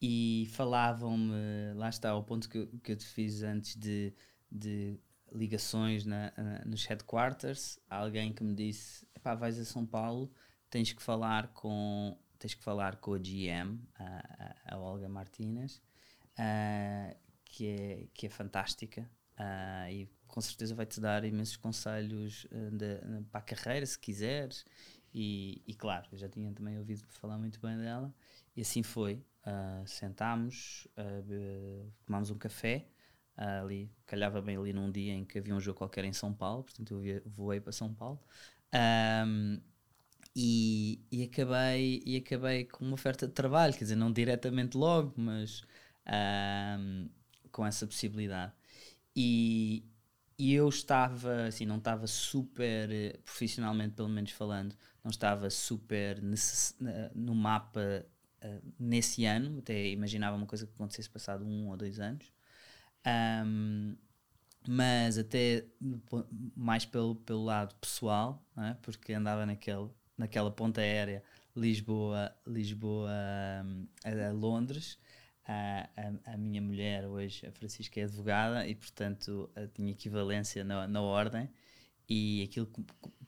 [0.00, 4.14] e falavam-me, lá está, o ponto que, que eu te fiz antes de,
[4.50, 4.98] de
[5.32, 10.30] ligações na, na, nos headquarters, alguém que me disse: pá, vais a São Paulo,
[10.70, 15.82] tens que falar com tens que falar com a GM, a, a, Olga Martínez,
[16.38, 19.10] uh, que, é, que é fantástica
[19.40, 24.64] uh, e com certeza vai-te dar imensos conselhos uh, de, para a carreira, se quiseres.
[25.12, 28.14] E, e, claro, eu já tinha também ouvido falar muito bem dela,
[28.54, 29.24] e assim foi.
[29.86, 30.86] sentámos,
[32.04, 32.86] tomámos um café.
[33.34, 36.64] ali, calhava bem ali num dia em que havia um jogo qualquer em São Paulo,
[36.64, 38.20] portanto eu voei para São Paulo.
[38.74, 39.60] Um,
[40.34, 45.14] e, e, acabei, e acabei com uma oferta de trabalho, quer dizer, não diretamente logo,
[45.16, 45.62] mas
[46.78, 47.08] um,
[47.50, 48.52] com essa possibilidade.
[49.14, 49.82] E,
[50.38, 56.20] e eu estava, assim, não estava super, profissionalmente pelo menos falando, não estava super
[57.14, 58.04] no mapa
[58.44, 62.30] uh, nesse ano, até imaginava uma coisa que acontecesse passado um ou dois anos.
[63.06, 63.96] Um,
[64.68, 65.64] mas até
[66.56, 68.74] mais pelo, pelo lado pessoal, é?
[68.82, 71.22] porque andava naquele naquela ponta aérea
[71.54, 73.10] Lisboa, Lisboa
[73.64, 74.98] um, a, Londres.
[75.48, 80.88] A, a, a, minha mulher hoje, a Francisca, é advogada e, portanto, tinha equivalência na,
[80.88, 81.48] na ordem
[82.08, 82.68] e aquilo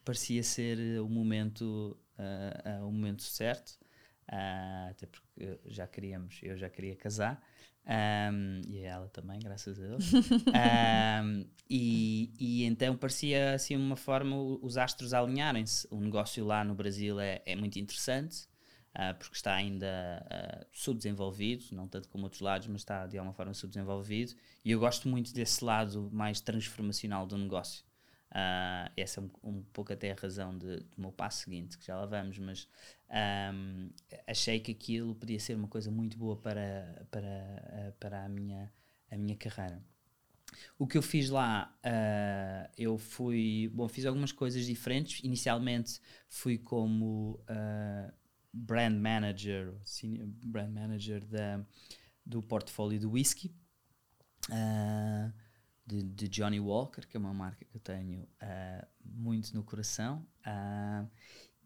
[0.05, 3.79] parecia ser o momento, uh, uh, o momento certo,
[4.33, 7.41] uh, até porque já queríamos, eu já queria casar
[7.89, 10.13] um, e ela também, graças a Deus.
[10.13, 15.89] um, e, e, então parecia assim uma forma os astros alinharem-se.
[15.91, 18.47] O negócio lá no Brasil é, é muito interessante,
[18.95, 23.33] uh, porque está ainda uh, subdesenvolvido, não tanto como outros lados, mas está de alguma
[23.33, 24.35] forma subdesenvolvido.
[24.63, 27.88] E eu gosto muito desse lado mais transformacional do negócio.
[28.31, 31.87] Uh, essa é um, um, pouco até a razão de, do meu passo seguinte, que
[31.87, 32.69] já lá vamos, mas
[33.55, 33.91] um,
[34.27, 38.71] achei que aquilo podia ser uma coisa muito boa para, para, para a, minha,
[39.11, 39.83] a minha carreira.
[40.79, 43.71] O que eu fiz lá, uh, eu fui.
[43.75, 45.23] Bom, fiz algumas coisas diferentes.
[45.23, 48.13] Inicialmente fui como uh,
[48.53, 49.75] brand manager,
[50.45, 51.65] brand manager da,
[52.25, 53.55] do portfólio do whisky.
[54.49, 55.33] Uh,
[55.89, 60.27] de, de, Johnny Walker, que é uma marca que eu tenho uh, muito no coração,
[60.47, 61.09] uh,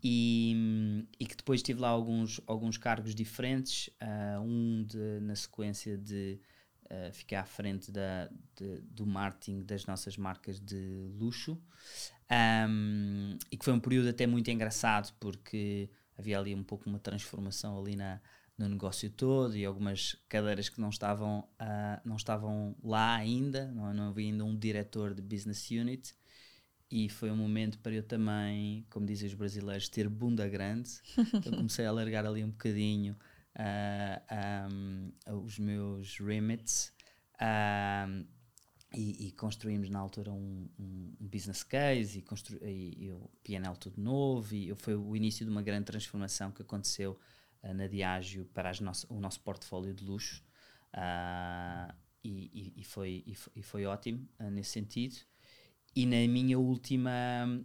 [0.02, 5.98] e, e, que depois tive lá alguns, alguns cargos diferentes, uh, um de, na sequência
[5.98, 6.40] de
[7.14, 11.58] ficar à frente da, de, do marketing das nossas marcas de luxo,
[12.68, 16.98] um, e que foi um período até muito engraçado, porque havia ali um pouco uma
[16.98, 18.20] transformação ali na,
[18.58, 23.92] no negócio todo e algumas cadeiras que não estavam, uh, não estavam lá ainda, não,
[23.94, 26.14] não havia ainda um diretor de business unit
[26.90, 30.90] e foi um momento para eu também, como dizem os brasileiros, ter bunda grande.
[31.32, 33.16] Então comecei a alargar ali um bocadinho
[33.56, 35.12] uh, um,
[35.42, 36.92] os meus remits
[37.36, 38.26] uh,
[38.94, 43.98] e, e, construímos na altura um, um, business case e, e, e o PNL tudo
[43.98, 47.18] novo e foi o início de uma grande transformação que aconteceu
[47.62, 50.42] na Diageo para nosso, o nosso portfólio de luxo
[50.94, 51.94] uh,
[52.24, 55.16] e, e, foi, e, foi, e foi ótimo uh, nesse sentido.
[55.94, 57.10] E na minha última,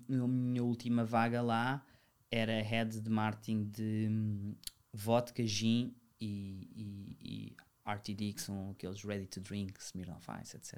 [0.08, 1.86] na minha última vaga lá
[2.30, 4.56] era head de marketing de um,
[4.92, 7.58] vodka, gin e, e, e
[7.90, 10.78] RTD, que são aqueles ready to drink, Smirnoff Ice, etc.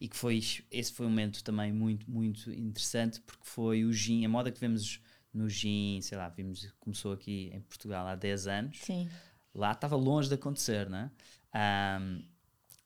[0.00, 4.24] E que foi, esse foi um momento também muito, muito interessante, porque foi o gin,
[4.24, 5.00] a moda que vemos
[5.36, 8.78] no gin, sei lá, vimos, começou aqui em Portugal há 10 anos.
[8.78, 9.08] Sim.
[9.54, 11.10] Lá estava longe de acontecer, né?
[11.54, 12.22] Um,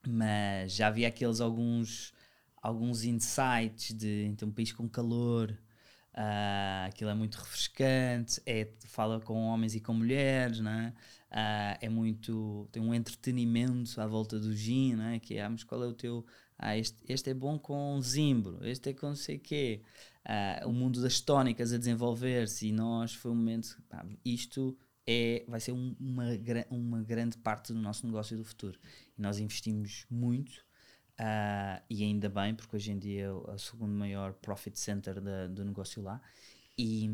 [0.07, 2.13] mas já havia aqueles alguns,
[2.63, 5.51] alguns insights de então um país com calor,
[6.15, 10.95] uh, aquilo é muito refrescante, é, fala com homens e com mulheres, né?
[11.31, 15.21] Uh, é muito, tem um entretenimento à volta do gin, né?
[15.21, 16.27] que é, ah, mas qual é o teu,
[16.59, 19.81] ah, este, este é bom com zimbro, este é com não sei o quê,
[20.27, 25.45] uh, o mundo das tónicas a desenvolver-se e nós foi um momento, pá, isto é,
[25.49, 26.25] vai ser um, uma,
[26.71, 28.79] uma grande parte do nosso negócio do futuro.
[29.17, 30.59] E nós investimos muito
[31.19, 35.47] uh, e ainda bem, porque hoje em dia é o, segundo maior profit center da,
[35.47, 36.21] do negócio lá.
[36.79, 37.11] E,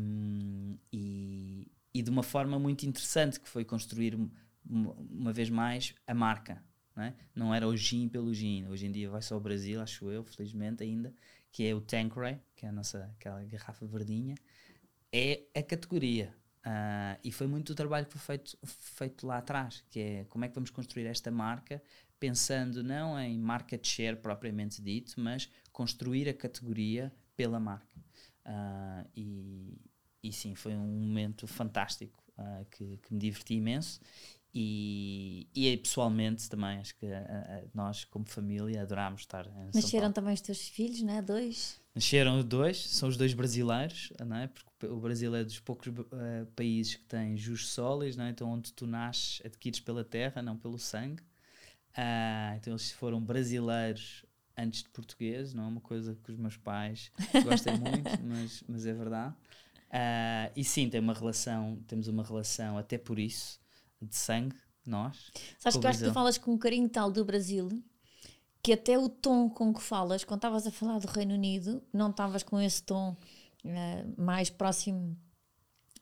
[0.93, 4.15] e, e, de uma forma muito interessante, que foi construir
[4.65, 6.63] uma, uma vez mais a marca.
[6.95, 7.15] Não, é?
[7.35, 8.67] não era o gin pelo gin.
[8.67, 11.13] Hoje em dia vai só ao Brasil, acho eu, felizmente ainda
[11.51, 14.35] que é o Tanqueray, que é a nossa aquela garrafa verdinha,
[15.11, 16.33] é a categoria.
[16.65, 20.43] Uh, e foi muito o trabalho que foi feito, feito lá atrás, que é como
[20.43, 21.81] é que vamos construir esta marca,
[22.19, 27.97] pensando não em market share propriamente dito, mas construir a categoria pela marca.
[28.45, 29.77] Uh, e,
[30.23, 34.01] e sim, foi um momento fantástico uh, que, que, me diverti imenso
[34.59, 40.11] e, e pessoalmente também, acho que a, a, nós, como família, adorámos estar em Nasceram
[40.11, 41.21] também os teus filhos, não é?
[41.21, 41.79] Dois?
[41.93, 44.47] Nasceram dois, são os dois brasileiros, não é?
[44.47, 46.03] Porque o Brasil é dos poucos uh,
[46.55, 48.31] países que tem jus solis, não é?
[48.31, 51.21] Então, onde tu nasces, adquires pela terra, não pelo sangue.
[51.91, 54.25] Uh, então, eles foram brasileiros
[54.57, 57.11] antes de português, não é uma coisa que os meus pais
[57.45, 59.35] gostem muito, mas, mas é verdade.
[59.89, 63.59] Uh, e sim, tem uma relação, temos uma relação até por isso
[64.01, 64.55] de sangue,
[64.85, 65.31] nós.
[65.59, 67.69] Sabes que eu acho que tu falas com um carinho tal do Brasil
[68.67, 72.09] que até o tom com que falas, quando estavas a falar do Reino Unido, não
[72.09, 73.15] estavas com esse tom
[73.63, 75.17] uh, mais próximo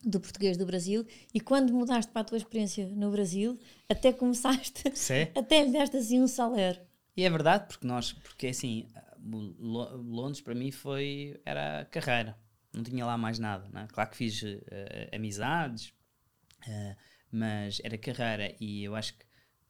[0.03, 4.84] do português do Brasil e quando mudaste para a tua experiência no Brasil, até começaste,
[4.97, 5.27] Sim.
[5.38, 6.81] até lhe deste assim um saler.
[7.15, 8.88] E é verdade, porque nós, porque assim,
[9.23, 12.36] Londres para mim foi, era carreira,
[12.73, 13.86] não tinha lá mais nada, é?
[13.88, 14.58] claro que fiz uh,
[15.13, 15.93] amizades,
[16.67, 16.95] uh,
[17.36, 19.26] mas era carreira e eu acho que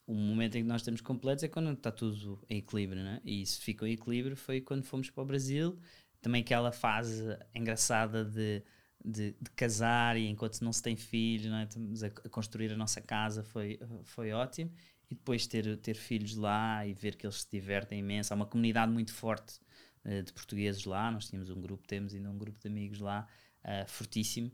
[0.06, 3.20] o momento em que nós estamos completos é quando está tudo em equilíbrio, né?
[3.26, 5.80] e isso ficou em equilíbrio foi quando fomos para o Brasil,
[6.22, 7.24] também aquela fase
[7.56, 8.62] engraçada de,
[9.04, 11.64] de, de casar e enquanto não se tem filhos, é?
[11.64, 14.72] estamos a, a, construir a nossa casa, foi, foi ótimo,
[15.10, 18.46] e depois ter, ter filhos lá e ver que eles se divertem imenso, há uma
[18.46, 19.60] comunidade muito forte
[20.06, 23.28] uh, de portugueses lá, nós tínhamos um grupo, temos ainda um grupo de amigos lá,
[23.64, 24.52] uh, fortíssimo,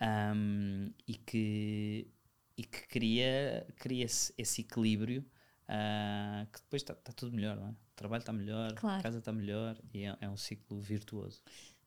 [0.00, 2.13] um, e que
[2.56, 5.24] e que cria, cria esse, esse equilíbrio
[5.68, 7.70] uh, que depois está tá tudo melhor, não é?
[7.70, 9.00] O trabalho está melhor, claro.
[9.00, 11.40] a casa está melhor e é, é, um ciclo virtuoso.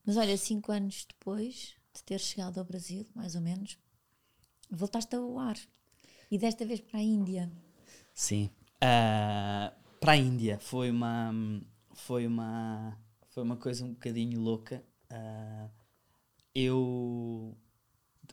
[0.05, 3.77] Mas olha, cinco anos depois de ter chegado ao Brasil, mais ou menos,
[4.69, 5.57] voltaste a voar
[6.31, 7.51] e desta vez para a Índia.
[8.13, 11.33] Sim, uh, para a Índia foi uma
[11.93, 12.97] foi uma
[13.29, 14.83] foi uma coisa um bocadinho louca.
[15.11, 15.69] Uh,
[16.53, 17.56] eu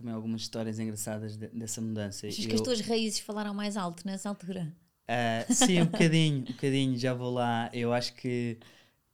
[0.05, 2.27] também algumas histórias engraçadas de, dessa mudança.
[2.27, 4.71] Achas que as tuas raízes falaram mais alto nessa altura?
[5.09, 7.71] Uh, sim, um bocadinho, um bocadinho, já vou lá.
[7.73, 8.59] Eu acho que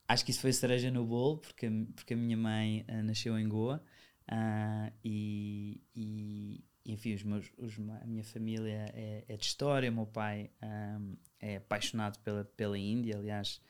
[0.08, 3.48] acho que isso foi cereja no bolo, porque, porque a minha mãe uh, nasceu em
[3.48, 3.80] Goa
[4.28, 9.94] uh, e, e, enfim, os meus, os, a minha família é, é de história, o
[9.94, 13.60] meu pai um, é apaixonado pela, pela Índia, aliás,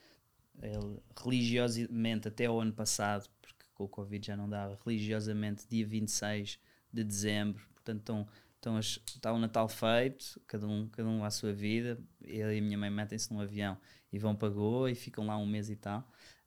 [0.62, 5.86] ele religiosamente, até o ano passado, porque com o Covid já não dava, religiosamente, dia
[5.86, 6.58] 26
[6.92, 7.62] de dezembro.
[7.74, 11.98] Portanto, estão, estão as, está o Natal feito, cada um, cada um à sua vida.
[12.22, 13.76] Ele e a minha mãe metem-se num avião
[14.12, 16.00] e vão para Goa e ficam lá um mês e tal.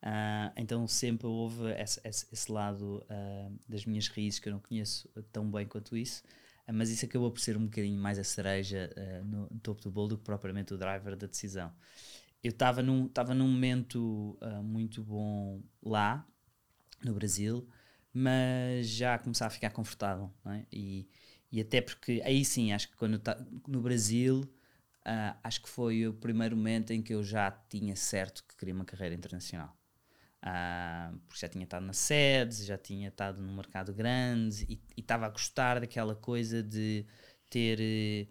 [0.03, 4.59] Uh, então sempre houve esse, esse, esse lado uh, das minhas raízes que eu não
[4.59, 6.23] conheço tão bem quanto isso.
[6.67, 8.93] Uh, mas isso acabou por ser um bocadinho mais a cereja
[9.25, 11.71] no, no, topo do bolo do que propriamente o driver da decisão.
[12.43, 16.27] Eu estava num, num momento muito bom lá,
[17.01, 17.65] no Brasil,
[18.13, 20.31] mas já começar a ficar confortável.
[20.45, 20.65] É?
[20.71, 21.07] E,
[21.51, 26.07] e até porque aí sim, acho que quando tá, no Brasil, uh, acho que foi
[26.07, 29.75] o primeiro momento em que eu já tinha certo que queria uma carreira internacional.
[30.43, 35.25] Uh, porque já tinha estado na sede, já tinha estado num mercado grande e estava
[35.25, 37.05] a gostar daquela coisa de
[37.49, 38.27] ter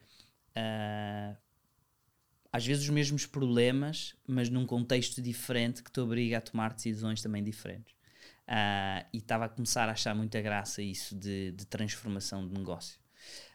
[0.56, 1.36] uh,
[2.52, 7.22] às vezes os mesmos problemas, mas num contexto diferente que te obriga a tomar decisões
[7.22, 7.94] também diferentes.
[8.52, 13.00] Uh, e estava a começar a achar muita graça isso de, de transformação de negócio.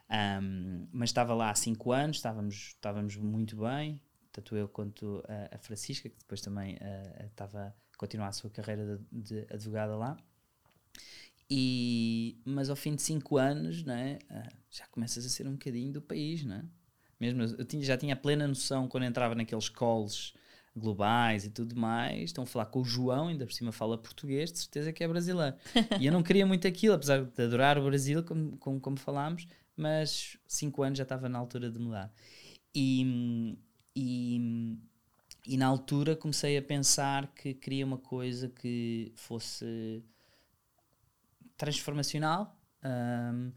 [0.09, 5.55] Um, mas estava lá há 5 anos, estávamos, estávamos muito bem, tanto eu quanto a,
[5.55, 9.95] a Francisca, que depois também uh, estava a continuar a sua carreira de, de advogada
[9.95, 10.17] lá.
[11.47, 14.17] E, mas ao fim de 5 anos né,
[14.71, 16.43] já começas a ser um bocadinho do país.
[16.43, 16.65] Né?
[17.19, 20.33] Mesmo eu tinha, já tinha plena noção quando entrava naqueles calls
[20.77, 24.51] globais e tudo mais, estão a falar com o João, ainda por cima fala português,
[24.51, 25.55] de certeza que é brasileiro.
[25.99, 29.47] e eu não queria muito aquilo, apesar de adorar o Brasil, como, como, como falámos,
[29.75, 32.11] mas cinco anos já estava na altura de mudar.
[32.73, 33.57] E,
[33.95, 34.77] e,
[35.45, 40.03] e na altura comecei a pensar que queria uma coisa que fosse
[41.57, 42.55] transformacional.
[42.83, 43.51] Um,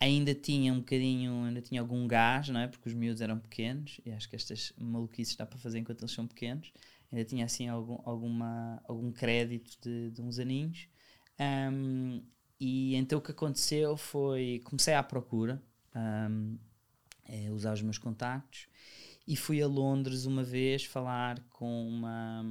[0.00, 2.66] ainda tinha um bocadinho, ainda tinha algum gás, não é?
[2.66, 6.12] Porque os miúdos eram pequenos e acho que estas maluquices dá para fazer enquanto eles
[6.12, 6.72] são pequenos.
[7.12, 10.88] Ainda tinha assim algum, alguma, algum crédito de, de uns aninhos.
[11.38, 12.22] Um,
[12.58, 15.62] e então o que aconteceu foi, comecei à procura,
[15.94, 16.58] um,
[17.24, 18.68] é, usar os meus contactos
[19.26, 22.42] e fui a Londres uma vez falar com uma,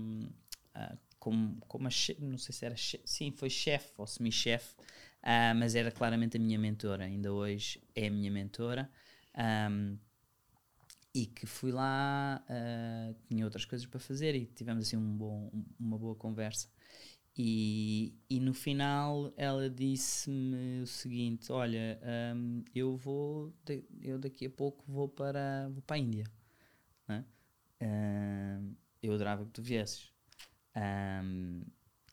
[0.76, 4.76] uh, com, com uma não sei se era, sim, foi chefe ou semi-chefe
[5.24, 8.90] uh, mas era claramente a minha mentora, ainda hoje é a minha mentora.
[9.38, 9.98] Um,
[11.14, 15.52] e que fui lá, uh, tinha outras coisas para fazer e tivemos assim um bom,
[15.80, 16.70] uma boa conversa.
[17.38, 22.00] E, e no final ela disse-me o seguinte: Olha,
[22.36, 23.54] um, eu vou,
[24.02, 26.26] eu daqui a pouco vou para, vou para a Índia.
[27.08, 27.26] Né?
[27.82, 30.12] Um, eu adorava que tu viesses.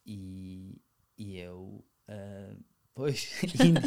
[0.07, 0.80] E,
[1.18, 2.64] e eu, uh,
[2.97, 3.30] pois,
[3.62, 3.82] Índia,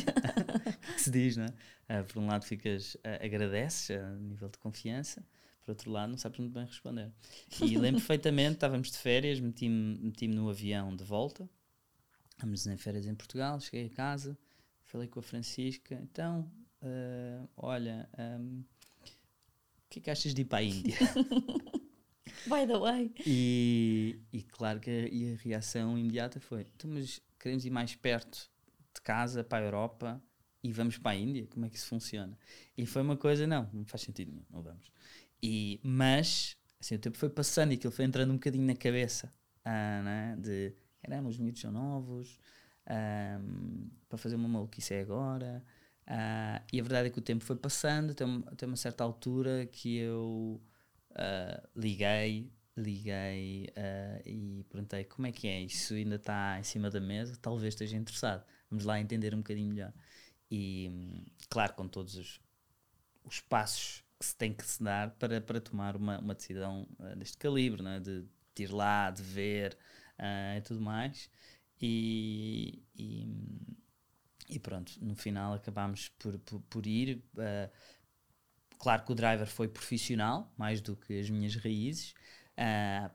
[0.93, 1.99] que se diz, não é?
[2.01, 5.25] Uh, por um lado ficas, uh, agradeces a nível de confiança,
[5.65, 7.11] por outro lado não sabes muito bem responder.
[7.59, 11.49] E lembro perfeitamente, estávamos de férias, meti-me meti no avião de volta,
[12.29, 14.37] estávamos em férias em Portugal, cheguei a casa,
[14.83, 16.49] falei com a Francisca, então,
[17.57, 18.63] olha, um,
[18.99, 20.97] o que é que achas de ir para a Índia?
[22.45, 23.11] By the way.
[23.25, 28.49] E, e claro que a, a reação imediata foi: então, mas queremos ir mais perto
[28.99, 30.21] de casa para a Europa
[30.63, 31.47] e vamos para a Índia?
[31.47, 32.37] Como é que isso funciona?
[32.77, 34.91] E foi uma coisa: não, não faz sentido nenhum, não vamos.
[35.41, 39.33] E, mas, assim, o tempo foi passando e aquilo foi entrando um bocadinho na cabeça
[39.63, 40.35] ah, né?
[40.39, 42.39] de caramba, os miúdos são novos,
[42.85, 43.39] ah,
[44.07, 45.63] para fazer uma maluquice é agora.
[46.07, 49.67] Ah, e a verdade é que o tempo foi passando até até uma certa altura
[49.67, 50.61] que eu
[51.11, 56.89] uh, liguei, liguei uh, e perguntei como é que é, isso ainda está em cima
[56.89, 58.43] da mesa, talvez esteja interessado.
[58.69, 59.93] Vamos lá entender um bocadinho melhor.
[60.51, 60.91] E
[61.49, 62.41] claro, com todos os,
[63.23, 67.15] os passos que se tem que se dar para, para tomar uma, uma decisão uh,
[67.15, 67.99] deste calibre, né?
[67.99, 69.77] de, de ir lá, de ver
[70.19, 71.29] uh, e tudo mais.
[71.81, 73.25] E, e,
[74.49, 77.23] e, pronto, no final acabámos por, por, por ir.
[77.35, 77.69] Uh,
[78.79, 82.13] Claro que o driver foi profissional, mais do que as minhas raízes,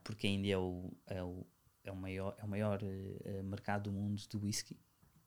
[0.03, 1.43] porque ainda é o, é o,
[1.83, 2.79] é o maior, é o maior
[3.43, 4.77] mercado do mundo de whisky.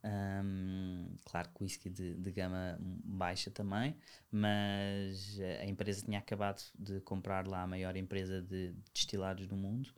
[0.05, 3.97] Um, claro que whisky de, de gama baixa também,
[4.31, 9.89] mas a empresa tinha acabado de comprar lá a maior empresa de destilados do mundo,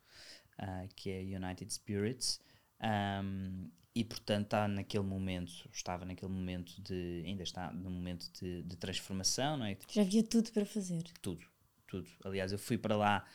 [0.59, 2.41] uh, que é a United Spirits.
[2.83, 8.63] Um, e portanto está naquele momento, estava naquele momento de, ainda está no momento de,
[8.63, 9.77] de transformação, não é?
[9.89, 11.03] Já havia tudo para fazer.
[11.21, 11.45] Tudo,
[11.87, 12.09] tudo.
[12.25, 13.27] Aliás, eu fui para lá,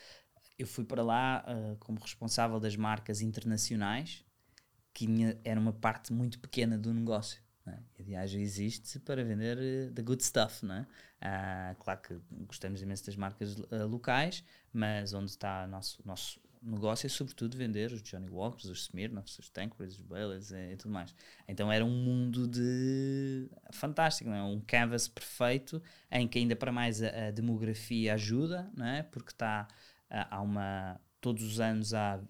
[0.58, 4.24] eu fui para lá uh, como responsável das marcas internacionais,
[4.96, 5.08] que
[5.44, 7.44] era uma parte muito pequena do negócio.
[7.68, 7.78] É?
[8.00, 10.82] A viagem existe para vender uh, the good stuff, é?
[10.82, 16.40] Uh, claro que gostamos imenso das marcas uh, locais, mas onde está o nosso, nosso
[16.62, 20.78] negócio é sobretudo vender os Johnny Walkers, os Smirnoffs, os Tanqueray, os Baileys e, e,
[20.78, 21.14] tudo mais.
[21.48, 24.44] Então era um mundo de fantástico, é?
[24.44, 29.04] um canvas perfeito em que ainda para mais a, a demografia ajuda, não é?
[29.04, 29.68] porque está
[30.10, 32.22] há uma todos os anos há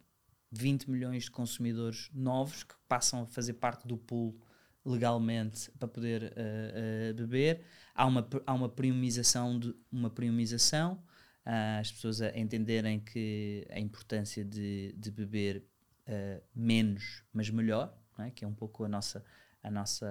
[0.51, 4.39] 20 milhões de consumidores novos que passam a fazer parte do pool
[4.85, 7.65] legalmente para poder uh, uh, beber.
[7.93, 11.01] Há uma, há uma premiumização, de, uma premiumização
[11.45, 15.63] uh, as pessoas a entenderem que a importância de, de beber
[16.07, 18.31] uh, menos, mas melhor, é?
[18.31, 19.23] que é um pouco a nossa,
[19.61, 20.07] a nossa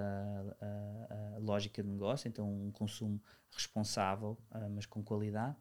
[1.40, 3.20] lógica de negócio, então um consumo
[3.50, 5.56] responsável, uh, mas com qualidade.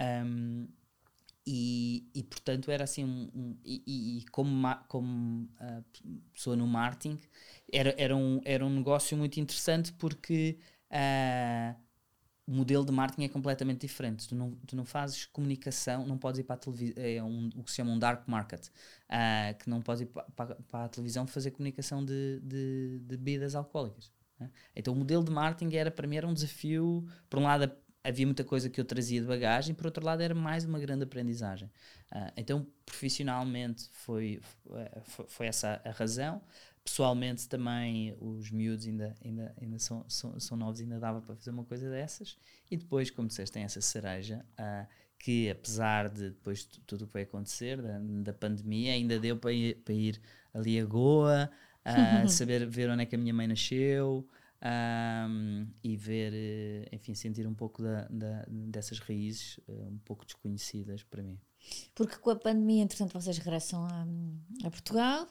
[0.00, 0.68] Um,
[1.46, 5.84] e, e, portanto era assim um, um e, e, como, como uh,
[6.34, 7.20] pessoa no marketing
[7.72, 10.58] era, era, um, era um negócio muito interessante porque
[10.90, 11.80] uh,
[12.46, 14.28] o modelo de marketing é completamente diferente.
[14.28, 17.64] Tu não, tu não fazes comunicação, não podes ir para a televisão, é um, o
[17.64, 20.88] que se chama um dark market, uh, que não podes ir para, para, para, a
[20.88, 24.12] televisão fazer comunicação de, de, de bebidas alcoólicas.
[24.38, 24.50] Né?
[24.76, 27.70] Então o modelo de marketing era, para mim, era um desafio, por um lado
[28.06, 31.04] havia muita coisa que eu trazia de bagagem, por outro lado era mais uma grande
[31.04, 31.68] aprendizagem.
[32.12, 34.40] Uh, então profissionalmente foi,
[35.04, 36.40] foi, foi essa a razão
[36.86, 41.50] pessoalmente também os miúdos ainda, ainda, ainda são, são, são novos, ainda dava para fazer
[41.50, 42.38] uma coisa dessas.
[42.70, 44.86] E depois, como disseste, tem essa cereja uh,
[45.18, 49.36] que, apesar de depois de tudo o que vai acontecer, da, da pandemia, ainda deu
[49.36, 50.20] para ir, para ir
[50.54, 51.50] ali a Goa,
[51.84, 54.26] uh, saber ver onde é que a minha mãe nasceu.
[54.62, 60.24] Um, e ver, eh, enfim, sentir um pouco da, da, dessas raízes uh, um pouco
[60.24, 61.38] desconhecidas para mim.
[61.94, 64.06] Porque com a pandemia, entretanto, vocês regressam a,
[64.66, 65.26] a Portugal,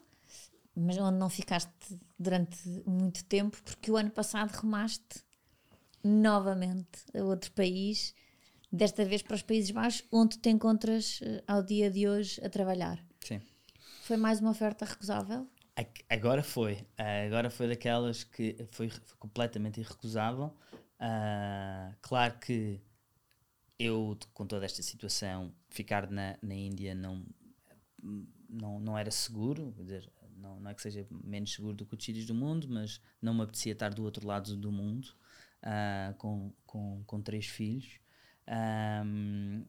[0.75, 1.71] mas onde não ficaste
[2.19, 5.23] durante muito tempo, porque o ano passado remaste
[6.03, 8.13] novamente a outro país,
[8.71, 12.49] desta vez para os Países Baixos, onde te encontras eh, ao dia de hoje a
[12.49, 13.03] trabalhar.
[13.21, 13.41] Sim.
[14.03, 15.47] Foi mais uma oferta recusável?
[16.09, 16.87] Agora foi.
[17.27, 20.55] Agora foi daquelas que foi, foi completamente irrecusável.
[20.99, 22.81] Uh, claro que
[23.77, 27.25] eu, com toda esta situação, ficar na, na Índia não,
[28.49, 29.73] não, não era seguro.
[29.75, 32.67] Quer dizer, não, não é que seja menos seguro do que os sítios do mundo,
[32.69, 35.07] mas não me apetecia estar do outro lado do mundo
[35.63, 37.99] uh, com, com, com três filhos.
[38.47, 39.65] Um,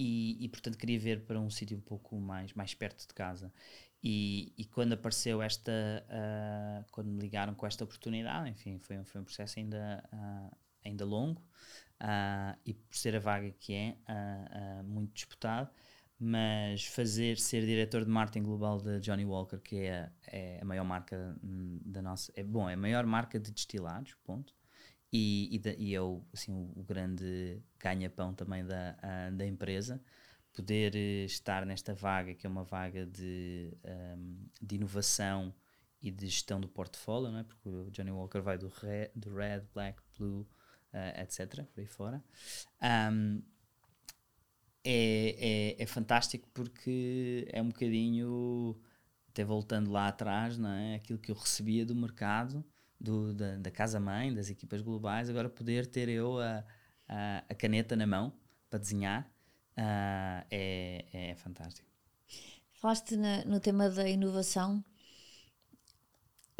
[0.00, 3.52] e, e, portanto queria ver para um sítio um pouco mais, mais perto de casa.
[4.00, 9.20] E, e quando apareceu esta, uh, quando me ligaram com esta oportunidade, enfim, foi, foi
[9.20, 11.40] um processo ainda, uh, ainda longo
[12.00, 13.96] uh, e por ser a vaga que é
[14.84, 15.68] muito disputado,
[16.16, 20.84] mas fazer ser diretor de marketing global da Johnny Walker, que é, é a maior
[20.84, 24.54] marca hum, da nossa, é bom, é a maior marca de destilados, ponto.
[25.12, 28.96] E, e, e é o, assim, o, grande ganha-pão também da,
[29.30, 30.02] da empresa
[30.58, 35.54] poder eh, estar nesta vaga, que é uma vaga de, um, ehm, de inovação
[36.02, 37.44] e de gestão do portfólio, não é?
[37.44, 40.46] porque o Johnny Walker vai do red, do red black, blue,
[40.92, 42.24] uh, etc., por aí fora.
[42.82, 43.42] Um,
[44.84, 48.80] é, é, é, fantástico porque é um bocadinho,
[49.28, 50.96] até voltando lá atrás, não é?
[50.96, 52.64] aquilo que eu recebia do mercado,
[53.00, 56.64] do, da, da casa-mãe, das equipas globais, agora poder ter eu a,
[57.08, 58.32] a, a caneta na mão
[58.68, 59.22] para desenhar
[59.76, 61.88] uh, é, é fantástico.
[62.72, 64.84] Falaste na, no tema da inovação.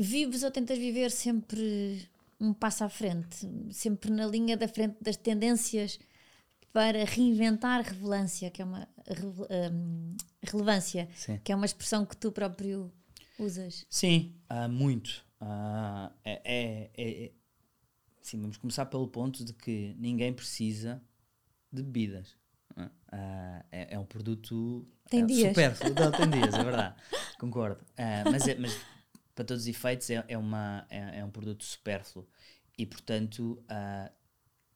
[0.00, 2.08] Vives ou tentas viver sempre
[2.40, 5.98] um passo à frente, sempre na linha da frente das tendências
[6.72, 8.88] para reinventar relevância, que é uma
[9.72, 11.40] um, relevância, Sim.
[11.42, 12.92] que é uma expressão que tu próprio
[13.38, 13.84] usas.
[13.90, 15.24] Sim, uh, muito.
[15.40, 17.32] Uh, é, é, é,
[18.22, 21.02] sim, vamos começar pelo ponto de que ninguém precisa
[21.72, 22.36] de bebidas.
[22.76, 25.48] Uh, é, é, um produto tem uh, dias.
[25.48, 25.94] supérfluo.
[25.94, 26.94] Não, tem dias, é verdade.
[27.38, 27.82] Concordo.
[27.82, 28.78] Uh, mas, é, mas
[29.34, 32.28] para todos os efeitos é, é, uma, é, é um produto supérfluo.
[32.76, 33.60] E portanto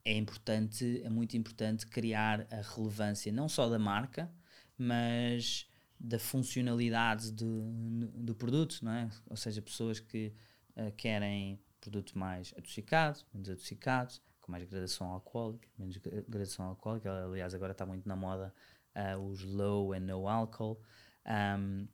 [0.04, 4.28] é importante, é muito importante criar a relevância não só da marca,
[4.76, 7.70] mas da funcionalidade do,
[8.16, 9.08] do produto, não é?
[9.30, 10.32] Ou seja, pessoas que
[10.76, 15.96] uh, querem produto mais adocicado, menos adocicado, com mais gradação alcoólica, menos
[16.28, 17.24] gradação alcoólica.
[17.24, 18.54] Aliás, agora está muito na moda
[18.94, 20.80] uh, os low and no alcohol.
[21.26, 21.86] Um,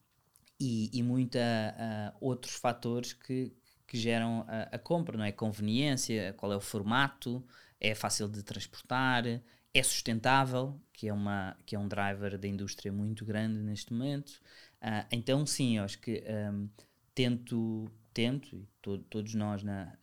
[0.60, 3.52] e, e muita uh, outros fatores que,
[3.86, 5.30] que geram a, a, compra, não é?
[5.30, 7.46] Conveniência, qual é o formato,
[7.80, 9.24] é fácil de transportar,
[9.72, 14.40] é sustentável, que é, uma, que é um driver da indústria muito grande neste momento.
[14.82, 16.68] Uh, então, sim, eu acho que um,
[17.14, 17.88] tento
[18.18, 19.96] tento, e to, todos nós na,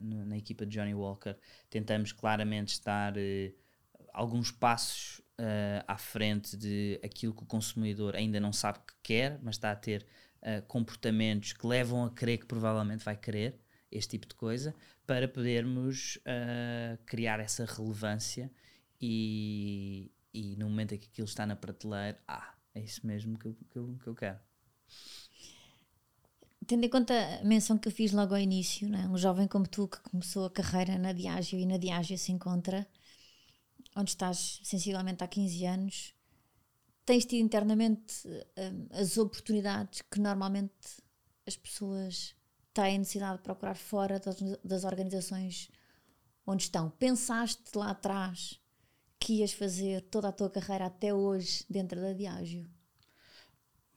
[0.00, 1.36] na, na, equipa de Johnny Walker
[1.68, 3.52] tentamos claramente estar uh,
[4.12, 9.40] alguns passos uh, à frente de aquilo que o consumidor ainda não sabe que quer,
[9.42, 10.06] mas está a ter
[10.40, 13.58] uh, comportamentos que levam a crer que provavelmente vai querer
[13.90, 14.72] este tipo de coisa,
[15.04, 16.18] para podermos
[17.04, 18.50] criar essa relevância
[18.98, 23.48] e, e no momento em que aquilo está na prateleira, ah, é isso mesmo que
[23.48, 24.38] eu, que eu, que eu quero
[26.72, 29.06] tendo em conta a menção que eu fiz logo ao início, né?
[29.06, 32.88] um jovem como tu que começou a carreira na Diageo e na Diageo se encontra,
[33.94, 36.14] onde estás sensivelmente há 15 anos,
[37.04, 40.72] tens tido internamente um, as oportunidades que normalmente
[41.46, 42.34] as pessoas
[42.72, 45.68] têm necessidade de procurar fora das, das organizações
[46.46, 46.88] onde estão.
[46.88, 48.58] Pensaste lá atrás
[49.20, 52.66] que ias fazer toda a tua carreira até hoje dentro da Diageo?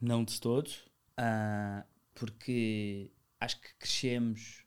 [0.02, 0.80] Não de todos.
[1.18, 4.66] Uh, porque acho que crescemos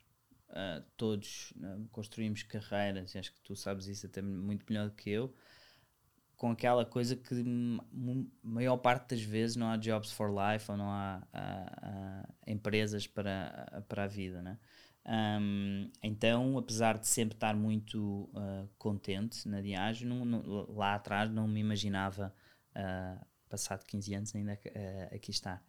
[0.51, 5.09] uh, todos, uh, construímos carreiras, acho que tu sabes isso até muito melhor do que
[5.09, 5.35] eu,
[6.37, 7.35] com aquela coisa que
[8.41, 11.21] maior parte das vezes não há jobs for life ou não há
[12.47, 14.57] empresas para, para a vida, né?
[15.05, 21.31] Um, então, apesar de sempre estar muito uh, contente na Diageo, não, não, lá atrás
[21.31, 22.33] não me imaginava,
[22.75, 25.63] uh, passado 15 anos, ainda uh, aqui estar.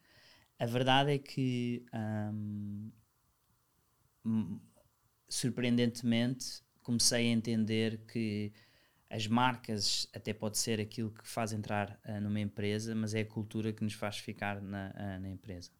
[0.60, 1.86] A verdade é que,
[2.22, 2.92] hum,
[5.26, 8.52] surpreendentemente, comecei a entender que
[9.08, 13.26] as marcas até pode ser aquilo que faz entrar uh, numa empresa, mas é a
[13.26, 15.70] cultura que nos faz ficar na, uh, na empresa.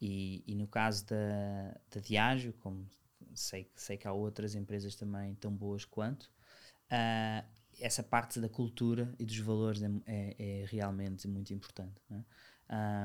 [0.00, 2.88] E, e, no caso da, da Diageo, como
[3.34, 6.24] sei, sei que há outras empresas também tão boas quanto,
[6.90, 7.46] uh,
[7.78, 12.00] essa parte da cultura e dos valores é, é, é realmente muito importante.
[12.08, 12.24] Né?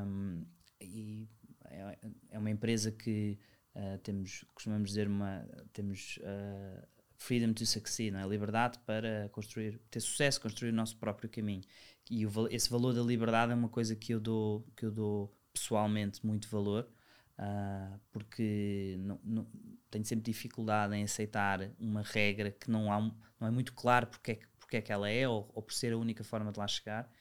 [0.06, 0.46] Um,
[0.82, 1.28] e
[1.66, 1.98] é,
[2.32, 3.38] é uma empresa que
[3.76, 8.28] uh, temos, costumamos dizer, uma, temos uh, freedom to succeed, não é?
[8.28, 11.64] liberdade para construir, ter sucesso, construir o nosso próprio caminho.
[12.10, 15.36] E o, esse valor da liberdade é uma coisa que eu dou, que eu dou
[15.54, 16.90] pessoalmente muito valor,
[17.38, 19.48] uh, porque não, não,
[19.92, 23.00] tenho sempre dificuldade em aceitar uma regra que não, há,
[23.40, 25.94] não é muito claro porque é, porque é que ela é ou, ou por ser
[25.94, 27.12] a única forma de lá chegar.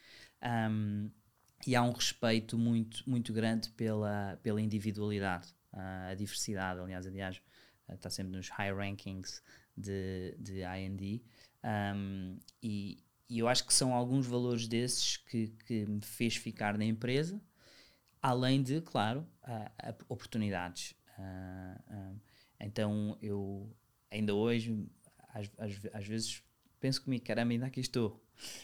[0.71, 1.11] Um,
[1.67, 6.81] e há um respeito muito, muito grande pela, pela individualidade, uh, a diversidade.
[6.81, 7.37] Aliás, aliás
[7.89, 9.43] uh, está sempre nos high rankings
[9.77, 11.23] de, de IND.
[11.65, 12.99] Um, e,
[13.29, 17.41] e, eu acho que são alguns valores desses que, que me fez ficar na empresa,
[18.23, 20.95] além de, claro, uh, oportunidades.
[21.19, 22.21] Uh,
[22.61, 23.75] então eu
[24.11, 24.87] ainda hoje,
[25.29, 26.43] às, às, às, vezes,
[26.81, 28.23] penso comigo, caramba, ainda aqui estou.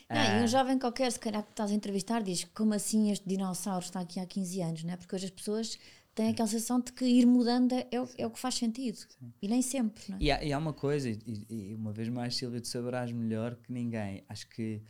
[0.09, 3.29] Não, e um jovem qualquer, se calhar que estás a entrevistar, diz como assim este
[3.29, 4.97] dinossauro está aqui há 15 anos, não é?
[4.97, 5.79] Porque hoje as pessoas
[6.15, 8.97] têm aquela sensação de que ir mudando é, é, o, é o que faz sentido.
[8.97, 9.33] Sim.
[9.43, 10.17] E nem sempre, é?
[10.21, 13.57] E há, e há uma coisa, e, e, uma vez mais, Silvia, tu saberás melhor
[13.57, 14.25] que ninguém.
[14.29, 14.83] Acho que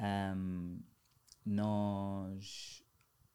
[0.00, 0.80] um,
[1.44, 2.82] nós.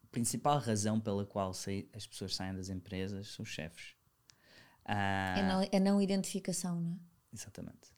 [0.03, 3.95] A principal razão pela qual as pessoas saem das empresas são os chefes.
[4.85, 6.97] Uh, é, não, é não identificação, não é?
[7.33, 7.96] Exatamente.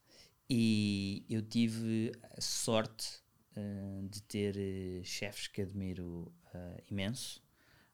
[0.50, 3.20] E eu tive a sorte
[3.56, 7.44] uh, de ter uh, chefes que admiro uh, imenso.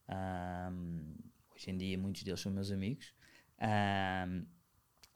[0.07, 1.15] Um,
[1.53, 3.13] hoje em dia, muitos deles são meus amigos.
[3.59, 4.45] Um,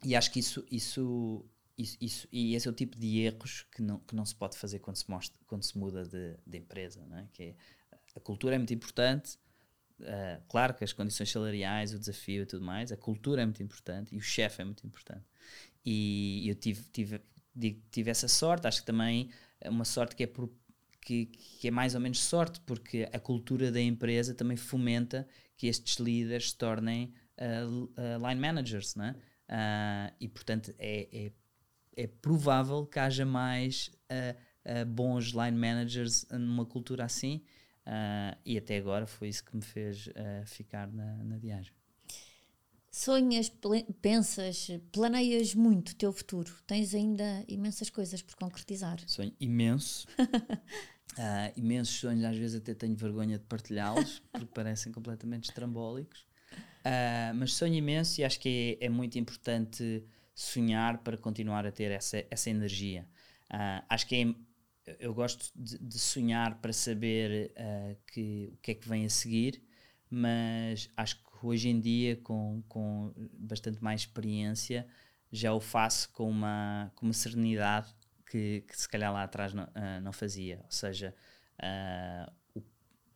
[0.04, 1.44] e acho que isso, isso,
[1.78, 4.58] isso, isso, e esse é o tipo de erros que não, que não se pode
[4.58, 7.04] fazer quando se, mostra, quando se muda de, de empresa.
[7.06, 7.28] Não é?
[7.32, 7.54] Que é,
[8.16, 9.38] a cultura é muito importante.
[10.00, 13.62] Uh, claro que as condições salariais, o desafio e tudo mais, a cultura é muito
[13.62, 15.24] importante e o chefe é muito importante.
[15.84, 17.20] E eu tive, tive,
[17.90, 19.30] tive essa sorte, acho que também
[19.60, 20.50] é uma sorte que é, por,
[21.00, 25.26] que, que, é mais ou menos sorte, porque a cultura da empresa também fomenta
[25.56, 29.16] que estes líderes se tornem uh, uh, line managers, né?
[29.48, 31.32] Uh, e portanto é, é,
[32.04, 33.90] é, provável que haja mais
[34.88, 37.42] bons line managers numa cultura assim,
[38.44, 40.08] e até agora foi isso que me fez
[40.46, 41.72] ficar na, na viagem.
[42.90, 43.50] Sonhas,
[44.02, 46.52] pensas, planeias muito o teu futuro.
[46.66, 48.98] Tens ainda imensas coisas por concretizar.
[49.06, 50.08] Sonho imenso.
[50.18, 50.26] uh,
[51.56, 56.26] imensos sonhos, às vezes até tenho vergonha de partilhá-los, porque parecem completamente estrambólicos.
[56.80, 61.70] Uh, mas sonho imenso e acho que é, é, muito importante sonhar para continuar a
[61.70, 63.06] ter essa, essa energia.
[63.52, 64.16] Uh, acho que
[64.86, 67.54] é, eu gosto de, de sonhar para saber
[68.12, 69.62] que, o que é que vem a seguir,
[70.10, 74.86] mas acho que hoje em dia, com, com bastante mais experiência,
[75.32, 77.94] já o faço com uma, com uma serenidade
[78.26, 80.60] que, que se calhar lá atrás não, uh, não fazia.
[80.64, 81.14] Ou seja,
[81.58, 82.62] uh, o,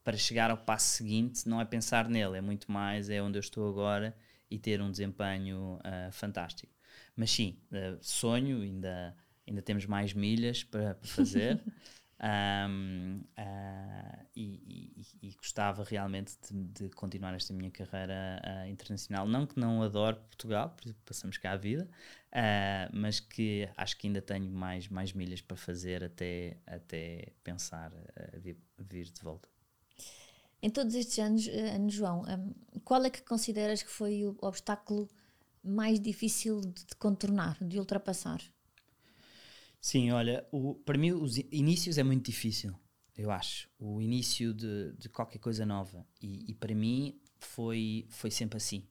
[0.02, 3.40] para chegar ao passo seguinte não é pensar nele, é muito mais é onde eu
[3.40, 4.16] estou agora
[4.50, 6.72] e ter um desempenho uh, fantástico.
[7.16, 7.56] Mas sim,
[8.00, 9.16] sonho, ainda,
[9.46, 11.62] ainda temos mais milhas para, para fazer.
[12.24, 19.28] Um, uh, e, e, e, gostava realmente de, de, continuar esta minha carreira uh, internacional.
[19.28, 21.86] Não que não adoro Portugal, passamos cá a vida,
[22.32, 27.92] uh, mas que acho que ainda tenho mais, mais milhas para fazer até, até pensar
[28.38, 29.46] vir, vir, de volta.
[30.62, 31.44] Em todos estes anos,
[31.94, 35.10] João, um, qual é que consideras que foi o obstáculo
[35.62, 38.40] mais difícil de contornar, de ultrapassar?
[39.84, 42.74] Sim, olha, o, para mim os inícios é muito difícil,
[43.14, 43.68] eu acho.
[43.78, 46.06] O início de, de qualquer coisa nova.
[46.22, 48.88] E, e, para mim foi, foi sempre assim.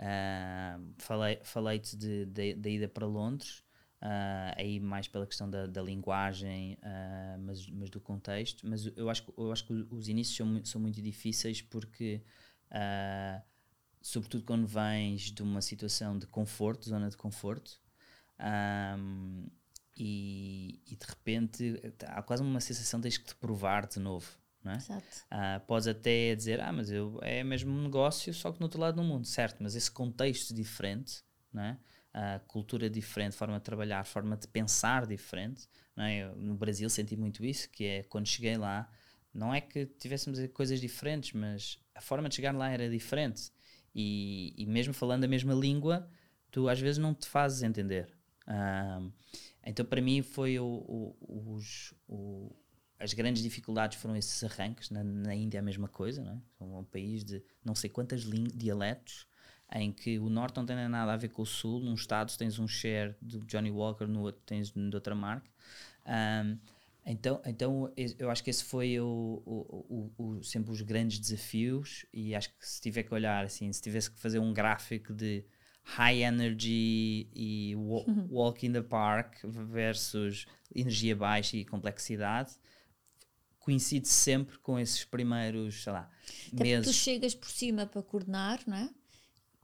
[0.00, 3.60] Uh, falei, falei-te da ida para Londres,
[4.02, 8.66] uh, aí mais pela questão da, da linguagem, uh, mas, mas do contexto.
[8.68, 12.20] Mas eu acho, eu acho que os inícios são, são muito difíceis porque,
[14.00, 17.80] sobretudo quando vens de uma situação de conforto, zona de conforto,
[19.96, 24.28] e, e, de repente há quase uma sensação de tens que te provar de novo.
[24.64, 24.76] Não é?
[24.76, 25.06] Exato.
[25.26, 28.80] Uh, podes até dizer, ah, mas eu, é mesmo um negócio, só que no outro
[28.80, 29.60] lado do mundo, certo?
[29.60, 31.22] Mas esse contexto diferente,
[31.52, 31.78] não é?
[32.14, 35.66] Uh, cultura diferente, forma de trabalhar, forma de pensar diferente.
[35.96, 36.24] Não é?
[36.24, 38.88] Eu, no Brasil senti muito isso, que é quando cheguei lá,
[39.34, 43.50] não é que tivéssemos coisas diferentes, mas a forma de chegar lá era diferente.
[43.94, 46.08] E, e mesmo falando a mesma língua,
[46.50, 48.12] tu às vezes não te fazes entender.
[48.46, 49.12] Uh,
[49.64, 52.50] então, para mim, foi o, o, os, o,
[52.98, 54.90] as grandes dificuldades foram esses arranques.
[54.90, 56.40] Na, na Índia, a mesma coisa, não é?
[56.60, 59.26] É um país de não sei quantas dialetos,
[59.74, 61.80] em que o norte não tem nada a ver com o sul.
[61.80, 65.50] Num estado tens um share do Johnny Walker, no outro tens de outra marca.
[66.06, 66.58] Um,
[67.04, 72.06] então, então, eu acho que esse foi o, o, o, sempre os grandes desafios.
[72.12, 75.44] E acho que se tiver que olhar assim, se tivesse que fazer um gráfico de
[75.82, 78.28] high energy e uhum.
[78.30, 82.56] walk in the park versus energia baixa e complexidade
[83.62, 86.10] coincide sempre com esses primeiros, sei lá,
[86.52, 86.86] Até meses.
[86.86, 88.90] tu chegas por cima para coordenar, não é?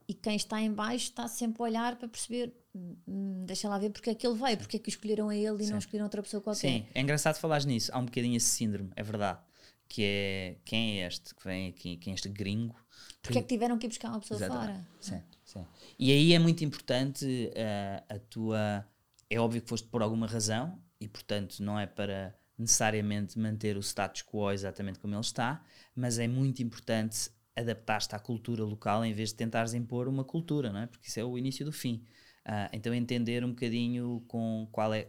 [0.06, 3.90] E quem está em baixo está sempre a olhar para perceber, hum, deixa lá ver
[3.90, 5.72] porque é que ele veio, porque é que escolheram a ele e Sim.
[5.72, 6.60] não escolheram outra pessoa qualquer.
[6.60, 7.90] Sim, é engraçado falar nisso.
[7.92, 9.40] Há um bocadinho esse síndrome, é verdade.
[9.86, 12.76] Que é quem é este que vem aqui, quem é este gringo?
[13.20, 14.66] Porque é que tiveram que ir buscar uma pessoa Exatamente.
[14.66, 14.88] fora?
[15.00, 15.22] Sim.
[15.48, 15.64] Sim.
[15.98, 18.86] E aí é muito importante uh, a tua.
[19.30, 23.80] É óbvio que foste por alguma razão e, portanto, não é para necessariamente manter o
[23.80, 25.64] status quo exatamente como ele está,
[25.96, 30.70] mas é muito importante adaptar-te à cultura local em vez de tentares impor uma cultura,
[30.70, 30.86] não é?
[30.86, 32.04] Porque isso é o início do fim.
[32.46, 35.08] Uh, então entender um bocadinho com qual é,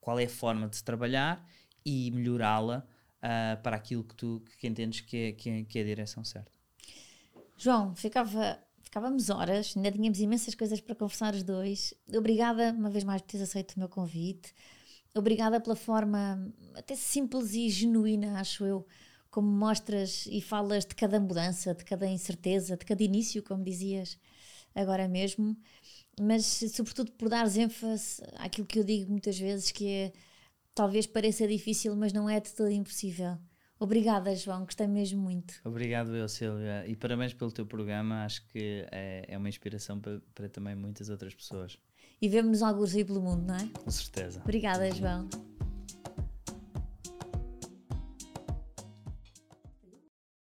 [0.00, 1.46] qual é a forma de trabalhar
[1.84, 2.86] e melhorá-la
[3.18, 6.24] uh, para aquilo que tu que entendes que é, que, é, que é a direção
[6.24, 6.50] certa.
[7.56, 8.58] João, ficava,
[8.94, 11.92] ficávamos horas, ainda tínhamos imensas coisas para conversar os dois.
[12.16, 14.54] Obrigada uma vez mais por teres aceito o meu convite.
[15.12, 18.86] Obrigada pela forma até simples e genuína, acho eu,
[19.32, 24.16] como mostras e falas de cada mudança, de cada incerteza, de cada início, como dizias
[24.72, 25.56] agora mesmo,
[26.20, 30.12] mas sobretudo por dares ênfase àquilo que eu digo muitas vezes, que é
[30.72, 33.36] talvez pareça difícil, mas não é de todo impossível.
[33.78, 35.54] Obrigada, João, gostei mesmo muito.
[35.64, 40.20] Obrigado, eu, Silvia, e parabéns pelo teu programa, acho que é, é uma inspiração para,
[40.34, 41.78] para também muitas outras pessoas.
[42.20, 43.68] E vemos-nos alguns aí pelo mundo, não é?
[43.82, 44.40] Com certeza.
[44.42, 45.28] Obrigada, João.